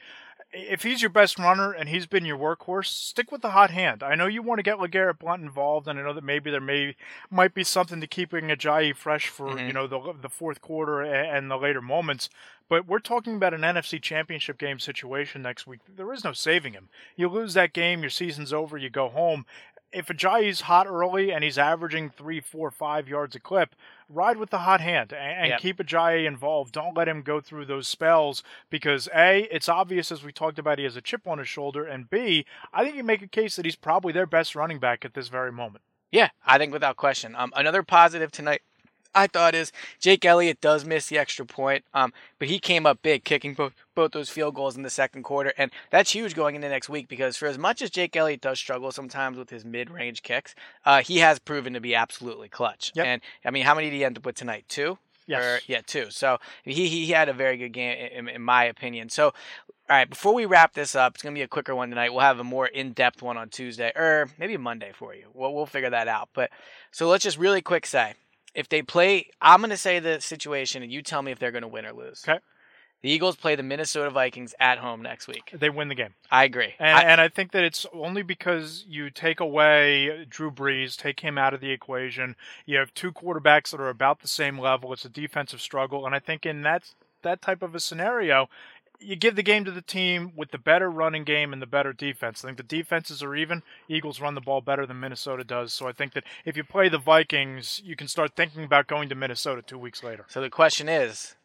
if 0.54 0.84
he's 0.84 1.02
your 1.02 1.10
best 1.10 1.40
runner 1.40 1.72
and 1.72 1.88
he's 1.90 2.06
been 2.06 2.26
your 2.26 2.38
workhorse, 2.38 2.88
stick 2.88 3.32
with 3.32 3.42
the 3.42 3.52
hot 3.52 3.72
hand. 3.72 4.04
I 4.04 4.16
know 4.16 4.28
you 4.28 4.42
want 4.42 4.60
to 4.60 4.64
get 4.64 4.78
LeGarrette 4.78 5.20
Blunt 5.20 5.42
involved, 5.44 5.88
and 5.88 5.98
I 6.00 6.04
know 6.04 6.14
that 6.14 6.24
maybe 6.24 6.52
there 6.52 6.60
may 6.62 6.96
might 7.30 7.54
be 7.54 7.64
something 7.64 8.02
to 8.02 8.08
keeping 8.08 8.46
Ajayi 8.46 8.96
fresh 8.96 9.28
for 9.28 9.48
Mhm. 9.50 9.68
you 9.68 9.74
know 9.74 9.88
the 9.88 10.14
the 10.22 10.30
fourth 10.30 10.62
quarter 10.62 11.02
and 11.02 11.50
the 11.50 11.58
later 11.58 11.82
moments. 11.82 12.30
But 12.70 12.86
we're 12.88 13.00
talking 13.00 13.36
about 13.36 13.54
an 13.54 13.62
NFC 13.66 14.00
Championship 14.02 14.58
game 14.58 14.80
situation 14.80 15.42
next 15.42 15.68
week. 15.68 15.82
There 15.94 16.14
is 16.14 16.24
no 16.24 16.32
saving 16.32 16.72
him. 16.72 16.88
You 17.18 17.28
lose 17.28 17.54
that 17.56 17.74
game, 17.74 18.00
your 18.00 18.10
season's 18.10 18.54
over. 18.54 18.78
You 18.78 18.90
go 18.90 19.10
home. 19.10 19.46
If 19.94 20.08
Ajayi's 20.08 20.62
hot 20.62 20.88
early 20.88 21.32
and 21.32 21.44
he's 21.44 21.58
averaging 21.58 22.10
three, 22.10 22.40
four, 22.40 22.72
five 22.72 23.08
yards 23.10 23.36
a 23.36 23.40
clip, 23.40 23.76
ride 24.08 24.38
with 24.38 24.50
the 24.50 24.60
hot 24.60 24.80
hand 24.82 25.12
and, 25.14 25.50
Yep. 25.50 25.60
keep 25.60 25.78
Ajayi 25.78 26.26
involved. 26.26 26.72
Don't 26.74 26.96
let 26.96 27.08
him 27.08 27.22
go 27.22 27.42
through 27.42 27.66
those 27.66 27.88
spells 27.88 28.42
because 28.70 29.10
A, 29.14 29.48
it's 29.52 29.68
obvious 29.70 30.12
as 30.12 30.24
we 30.24 30.32
talked 30.32 30.60
about 30.60 30.78
he 30.78 30.86
has 30.86 30.96
a 30.96 31.02
chip 31.02 31.28
on 31.28 31.40
his 31.40 31.48
shoulder, 31.50 31.86
and 31.86 32.10
B, 32.10 32.46
I 32.74 32.84
think 32.84 32.96
you 32.96 33.04
make 33.04 33.22
a 33.22 33.28
case 33.28 33.56
that 33.58 33.66
he's 33.66 33.76
probably 33.76 34.14
their 34.14 34.26
best 34.26 34.56
running 34.56 34.80
back 34.80 35.04
at 35.04 35.14
this 35.14 35.28
very 35.28 35.52
moment. 35.52 35.84
Yeah, 36.12 36.30
I 36.46 36.58
think 36.58 36.74
without 36.74 36.98
question. 36.98 37.36
Um, 37.36 37.54
another 37.56 37.84
positive 37.84 38.32
tonight, 38.32 38.62
I 39.14 39.28
thought 39.28 39.56
is 39.56 39.72
Jake 40.00 40.26
Elliott 40.26 40.62
does 40.62 40.86
miss 40.86 41.08
the 41.08 41.18
extra 41.18 41.46
point, 41.46 41.84
um, 41.94 42.14
but 42.40 42.48
he 42.48 42.60
came 42.60 42.86
up 42.86 43.02
big, 43.02 43.24
kicking 43.24 43.54
both 43.54 43.74
both 43.94 44.12
those 44.12 44.30
field 44.30 44.56
goals 44.56 44.78
in 44.78 44.84
the 44.84 44.90
second 44.90 45.24
quarter, 45.24 45.54
and 45.58 45.72
that's 45.90 46.12
huge 46.12 46.34
going 46.34 46.56
into 46.56 46.70
next 46.70 46.90
week 46.90 47.08
because 47.08 47.36
for 47.36 47.48
as 47.48 47.58
much 47.58 47.82
as 47.82 47.90
Jake 47.90 48.16
Elliott 48.16 48.42
does 48.42 48.58
struggle 48.58 48.92
sometimes 48.92 49.38
with 49.38 49.50
his 49.50 49.66
mid-range 49.66 50.24
kicks, 50.24 50.56
uh, 50.86 51.02
he 51.02 51.18
has 51.18 51.40
proven 51.40 51.74
to 51.74 51.82
be 51.82 51.94
absolutely 51.94 52.48
clutch. 52.48 52.92
Yep. 52.96 53.06
And 53.06 53.22
I 53.46 53.52
mean, 53.52 53.66
how 53.66 53.76
many 53.76 53.90
did 53.90 53.96
he 53.96 54.06
end 54.06 54.18
up 54.18 54.26
with 54.26 54.36
tonight? 54.36 54.66
Two. 54.68 54.98
Yes. 55.28 55.44
Or, 55.44 55.60
yeah, 55.68 55.82
two. 55.86 56.08
So 56.10 56.40
he 56.64 56.88
he 56.88 57.12
had 57.12 57.30
a 57.30 57.34
very 57.34 57.58
good 57.58 57.74
game 57.74 57.98
in, 58.14 58.28
in 58.28 58.42
my 58.42 58.66
opinion. 58.66 59.10
So 59.10 59.34
all 59.90 59.98
right, 59.98 60.10
before 60.10 60.34
we 60.34 60.46
wrap 60.46 60.74
this 60.74 60.96
up, 60.96 61.16
it's 61.16 61.24
gonna 61.24 61.36
be 61.36 61.42
a 61.42 61.48
quicker 61.48 61.76
one 61.76 61.90
tonight. 61.90 62.12
We'll 62.12 62.22
have 62.22 62.40
a 62.40 62.44
more 62.44 62.66
in-depth 62.66 63.22
one 63.22 63.38
on 63.38 63.50
Tuesday 63.50 63.92
or 63.96 64.30
maybe 64.38 64.58
Monday 64.58 64.92
for 64.94 65.14
you. 65.14 65.26
We'll 65.34 65.54
we'll 65.54 65.66
figure 65.66 65.90
that 65.90 66.08
out. 66.08 66.30
But 66.34 66.50
so 66.92 67.10
let's 67.10 67.24
just 67.24 67.38
really 67.38 67.62
quick 67.62 67.86
say 67.86 68.14
if 68.54 68.70
they 68.70 68.82
play, 68.82 69.28
I'm 69.42 69.62
gonna 69.62 69.78
say 69.78 70.00
the 70.00 70.22
situation, 70.22 70.84
and 70.84 70.92
you 70.92 71.02
tell 71.02 71.22
me 71.22 71.32
if 71.32 71.40
they're 71.40 71.52
gonna 71.52 71.68
win 71.68 71.86
or 71.86 71.94
lose. 71.94 72.24
Okay. 72.28 72.40
The 73.02 73.10
Eagles 73.10 73.36
play 73.36 73.56
the 73.56 73.64
Minnesota 73.64 74.12
Vikings 74.12 74.54
at 74.60 74.78
home 74.78 75.02
next 75.02 75.28
week. 75.28 75.52
They 75.54 75.72
win 75.72 75.88
the 75.88 75.96
game. 75.96 76.14
I 76.30 76.44
agree. 76.44 76.76
And 76.78 76.96
I, 76.96 77.02
and 77.02 77.20
I 77.20 77.30
think 77.30 77.52
that 77.52 77.64
it's 77.64 77.88
only 77.94 78.22
because 78.22 78.86
you 78.88 79.10
take 79.10 79.40
away 79.40 80.26
Drew 80.30 80.52
Brees, 80.52 80.96
take 80.96 81.22
him 81.22 81.36
out 81.36 81.56
of 81.56 81.62
the 81.62 81.72
equation. 81.72 82.36
You 82.68 82.78
have 82.78 82.94
two 82.94 83.12
quarterbacks 83.12 83.72
that 83.72 83.82
are 83.82 83.90
about 83.90 84.20
the 84.20 84.28
same 84.28 84.60
level. 84.60 84.94
It's 84.94 85.04
a 85.04 85.10
defensive 85.10 85.62
struggle, 85.62 86.06
and 86.06 86.14
I 86.14 86.20
think 86.20 86.46
in 86.46 86.62
that 86.62 86.94
that 87.24 87.42
type 87.42 87.62
of 87.62 87.76
a 87.76 87.80
scenario, 87.80 88.50
you 89.02 89.16
give 89.16 89.36
the 89.36 89.44
game 89.44 89.66
to 89.66 89.72
the 89.72 89.82
team 89.82 90.32
with 90.36 90.52
the 90.52 90.58
better 90.58 90.90
running 90.90 91.24
game 91.24 91.54
and 91.54 91.62
the 91.62 91.68
better 91.68 91.94
defense. 91.94 92.44
I 92.44 92.48
think 92.48 92.58
the 92.58 92.64
defenses 92.64 93.24
are 93.24 93.36
even. 93.36 93.64
Eagles 93.88 94.22
run 94.22 94.36
the 94.36 94.42
ball 94.42 94.62
better 94.62 94.86
than 94.86 95.00
Minnesota 95.00 95.44
does. 95.44 95.74
So 95.74 95.88
I 95.88 95.92
think 95.92 96.14
that 96.14 96.24
if 96.46 96.56
you 96.56 96.64
play 96.64 96.90
the 96.90 96.98
Vikings, 96.98 97.82
you 97.84 97.96
can 97.96 98.08
start 98.08 98.36
thinking 98.36 98.64
about 98.64 98.88
going 98.88 99.10
to 99.10 99.16
Minnesota 99.16 99.62
two 99.62 99.78
weeks 99.78 100.04
later. 100.04 100.26
so 100.28 100.42
the 100.42 100.50
question 100.50 100.88
is, 100.88 101.36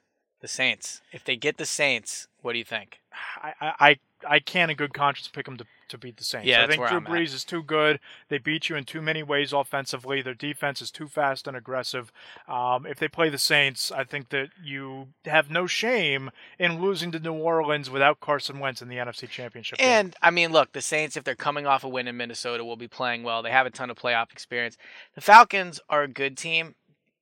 the 0.41 0.49
Saints. 0.49 1.01
If 1.13 1.25
they 1.25 1.37
get 1.37 1.57
the 1.57 1.67
Saints, 1.67 2.29
what 2.43 2.53
do 2.53 2.59
you 2.59 2.65
think? 2.65 3.01
I, 3.43 3.73
I, 3.81 3.97
I 4.29 4.41
can't 4.41 4.71
in 4.71 4.77
good 4.77 4.95
conscience 4.95 5.29
pick 5.29 5.47
them 5.47 5.57
to, 5.59 5.67
to 5.89 5.99
beat 5.99 6.17
the 6.17 6.25
Saints. 6.25 6.47
Yeah, 6.47 6.65
I 6.65 6.67
think 6.67 6.87
Drew 6.87 6.99
I'm 6.99 7.07
at. 7.07 7.13
Brees 7.13 7.35
is 7.35 7.45
too 7.45 7.63
good. 7.63 8.01
They 8.29 8.39
beat 8.39 8.69
you 8.69 8.77
in 8.77 8.85
too 8.85 9.01
many 9.01 9.23
ways 9.23 9.53
offensively. 9.53 10.23
Their 10.23 10.35
defense 10.35 10.83
is 10.83 10.91
too 10.91 11.09
fast 11.09 11.47
and 11.47 11.57
aggressive. 11.57 12.13
Um, 12.49 12.87
if 12.87 12.99
they 12.99 13.09
play 13.09 13.29
the 13.29 13.39
Saints, 13.39 13.93
I 13.93 14.05
think 14.05 14.31
that 14.31 14.49
you 14.63 15.09
have 15.25 15.51
no 15.51 15.67
shame 15.67 16.31
in 16.59 16.81
losing 16.81 17.13
to 17.13 17.19
New 17.19 17.35
Orleans 17.35 17.91
without 17.91 18.21
Carson 18.21 18.59
Wentz 18.59 18.83
in 18.83 18.89
the 18.89 18.97
NFC 18.97 19.29
Championship. 19.29 19.79
game. 19.79 19.89
And 19.89 20.17
I 20.23 20.31
mean, 20.31 20.53
look, 20.53 20.73
the 20.73 20.83
Saints, 20.83 21.17
if 21.17 21.25
they're 21.25 21.35
coming 21.35 21.67
off 21.67 21.85
a 21.85 21.89
win 21.89 22.09
in 22.09 22.17
Minnesota, 22.17 22.65
will 22.65 22.77
be 22.77 22.89
playing 22.89 23.23
well. 23.23 23.43
They 23.43 23.51
have 23.51 23.67
a 23.67 23.71
ton 23.71 23.91
of 23.91 23.97
playoff 23.97 24.33
experience. 24.33 24.77
The 25.15 25.21
Falcons 25.21 25.81
are 25.89 26.03
a 26.03 26.09
good 26.09 26.37
team. 26.37 26.75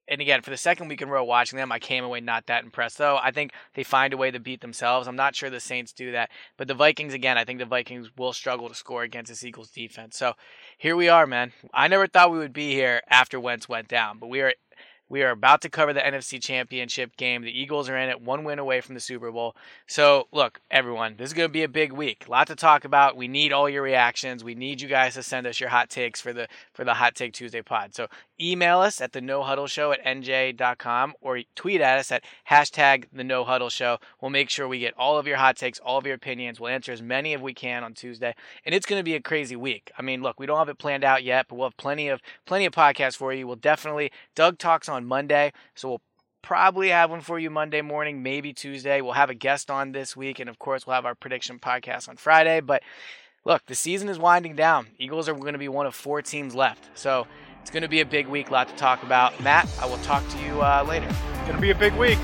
And 0.06 0.20
again, 0.20 0.42
for 0.42 0.50
the 0.50 0.56
second 0.56 0.88
week 0.88 1.00
in 1.00 1.08
a 1.08 1.10
row 1.10 1.24
watching 1.24 1.56
them, 1.56 1.72
I 1.72 1.78
came 1.78 2.04
away 2.04 2.20
not 2.20 2.46
that 2.46 2.64
impressed, 2.64 2.98
though. 2.98 3.18
I 3.22 3.30
think 3.30 3.52
they 3.74 3.82
find 3.84 4.12
a 4.12 4.18
way 4.18 4.30
to 4.30 4.38
beat 4.38 4.60
themselves. 4.60 5.08
I'm 5.08 5.16
not 5.16 5.34
sure 5.34 5.48
the 5.48 5.60
Saints 5.60 5.92
do 5.92 6.12
that. 6.12 6.30
But 6.58 6.68
the 6.68 6.74
Vikings, 6.74 7.14
again, 7.14 7.38
I 7.38 7.44
think 7.44 7.58
the 7.58 7.64
Vikings 7.64 8.10
will 8.16 8.34
struggle 8.34 8.68
to 8.68 8.74
score 8.74 9.02
against 9.02 9.30
this 9.30 9.44
Eagles 9.44 9.70
defense. 9.70 10.16
So 10.18 10.34
here 10.76 10.94
we 10.94 11.08
are, 11.08 11.26
man. 11.26 11.52
I 11.72 11.88
never 11.88 12.06
thought 12.06 12.30
we 12.30 12.38
would 12.38 12.52
be 12.52 12.74
here 12.74 13.00
after 13.08 13.40
Wentz 13.40 13.68
went 13.68 13.88
down, 13.88 14.18
but 14.18 14.28
we 14.28 14.42
are 14.42 14.52
we 15.08 15.22
are 15.22 15.30
about 15.30 15.60
to 15.62 15.68
cover 15.68 15.92
the 15.92 16.00
NFC 16.00 16.42
Championship 16.42 17.16
game. 17.16 17.42
The 17.42 17.58
Eagles 17.58 17.88
are 17.88 17.96
in 17.96 18.08
it, 18.08 18.20
one 18.20 18.44
win 18.44 18.58
away 18.58 18.80
from 18.80 18.94
the 18.94 19.00
Super 19.00 19.30
Bowl. 19.30 19.54
So, 19.86 20.28
look, 20.32 20.60
everyone, 20.70 21.16
this 21.16 21.28
is 21.28 21.34
going 21.34 21.48
to 21.48 21.52
be 21.52 21.62
a 21.62 21.68
big 21.68 21.92
week. 21.92 22.24
A 22.26 22.30
lot 22.30 22.46
to 22.46 22.56
talk 22.56 22.84
about. 22.84 23.16
We 23.16 23.28
need 23.28 23.52
all 23.52 23.68
your 23.68 23.82
reactions. 23.82 24.42
We 24.42 24.54
need 24.54 24.80
you 24.80 24.88
guys 24.88 25.14
to 25.14 25.22
send 25.22 25.46
us 25.46 25.60
your 25.60 25.68
hot 25.68 25.90
takes 25.90 26.20
for 26.20 26.32
the 26.32 26.48
for 26.72 26.84
the 26.84 26.94
Hot 26.94 27.14
Take 27.14 27.34
Tuesday 27.34 27.62
pod. 27.62 27.94
So, 27.94 28.08
email 28.40 28.80
us 28.80 29.00
at 29.00 29.12
the 29.12 29.20
No 29.20 29.42
Huddle 29.42 29.66
Show 29.66 29.92
at 29.92 30.04
nj.com 30.04 31.14
or 31.20 31.40
tweet 31.54 31.80
at 31.80 31.98
us 31.98 32.10
at 32.10 32.24
hashtag 32.50 33.04
the 33.12 33.24
No 33.24 33.44
Huddle 33.44 33.70
Show. 33.70 33.98
We'll 34.20 34.30
make 34.30 34.50
sure 34.50 34.66
we 34.66 34.78
get 34.78 34.94
all 34.96 35.18
of 35.18 35.26
your 35.26 35.36
hot 35.36 35.56
takes, 35.56 35.78
all 35.78 35.98
of 35.98 36.06
your 36.06 36.14
opinions. 36.14 36.58
We'll 36.58 36.70
answer 36.70 36.92
as 36.92 37.02
many 37.02 37.34
as 37.34 37.40
we 37.40 37.54
can 37.54 37.84
on 37.84 37.94
Tuesday, 37.94 38.34
and 38.64 38.74
it's 38.74 38.86
going 38.86 38.98
to 38.98 39.04
be 39.04 39.14
a 39.14 39.20
crazy 39.20 39.56
week. 39.56 39.92
I 39.98 40.02
mean, 40.02 40.22
look, 40.22 40.40
we 40.40 40.46
don't 40.46 40.58
have 40.58 40.68
it 40.68 40.78
planned 40.78 41.04
out 41.04 41.22
yet, 41.22 41.46
but 41.48 41.56
we'll 41.56 41.68
have 41.68 41.76
plenty 41.76 42.08
of 42.08 42.20
plenty 42.46 42.64
of 42.64 42.72
podcasts 42.72 43.16
for 43.16 43.32
you. 43.32 43.46
We'll 43.46 43.56
definitely 43.56 44.10
Doug 44.34 44.58
talks 44.58 44.88
on 44.88 44.93
Monday, 45.02 45.52
so 45.74 45.88
we'll 45.88 46.02
probably 46.42 46.90
have 46.90 47.10
one 47.10 47.22
for 47.22 47.38
you 47.38 47.50
Monday 47.50 47.80
morning, 47.80 48.22
maybe 48.22 48.52
Tuesday. 48.52 49.00
We'll 49.00 49.14
have 49.14 49.30
a 49.30 49.34
guest 49.34 49.70
on 49.70 49.92
this 49.92 50.16
week, 50.16 50.38
and 50.38 50.48
of 50.48 50.58
course, 50.58 50.86
we'll 50.86 50.94
have 50.94 51.06
our 51.06 51.14
prediction 51.16 51.58
podcast 51.58 52.08
on 52.08 52.16
Friday. 52.16 52.60
But 52.60 52.82
look, 53.44 53.66
the 53.66 53.74
season 53.74 54.08
is 54.08 54.18
winding 54.18 54.54
down. 54.54 54.88
Eagles 54.98 55.28
are 55.28 55.34
going 55.34 55.54
to 55.54 55.58
be 55.58 55.68
one 55.68 55.86
of 55.86 55.94
four 55.94 56.22
teams 56.22 56.54
left, 56.54 56.96
so 56.96 57.26
it's 57.62 57.70
going 57.70 57.82
to 57.82 57.88
be 57.88 58.00
a 58.00 58.06
big 58.06 58.28
week. 58.28 58.50
lot 58.50 58.68
to 58.68 58.76
talk 58.76 59.02
about. 59.02 59.42
Matt, 59.42 59.68
I 59.80 59.86
will 59.86 59.98
talk 59.98 60.22
to 60.28 60.38
you 60.38 60.62
uh, 60.62 60.84
later. 60.86 61.08
It's 61.08 61.48
going 61.48 61.56
to 61.56 61.62
be 61.62 61.70
a 61.70 61.74
big 61.74 61.94
week. 61.94 62.18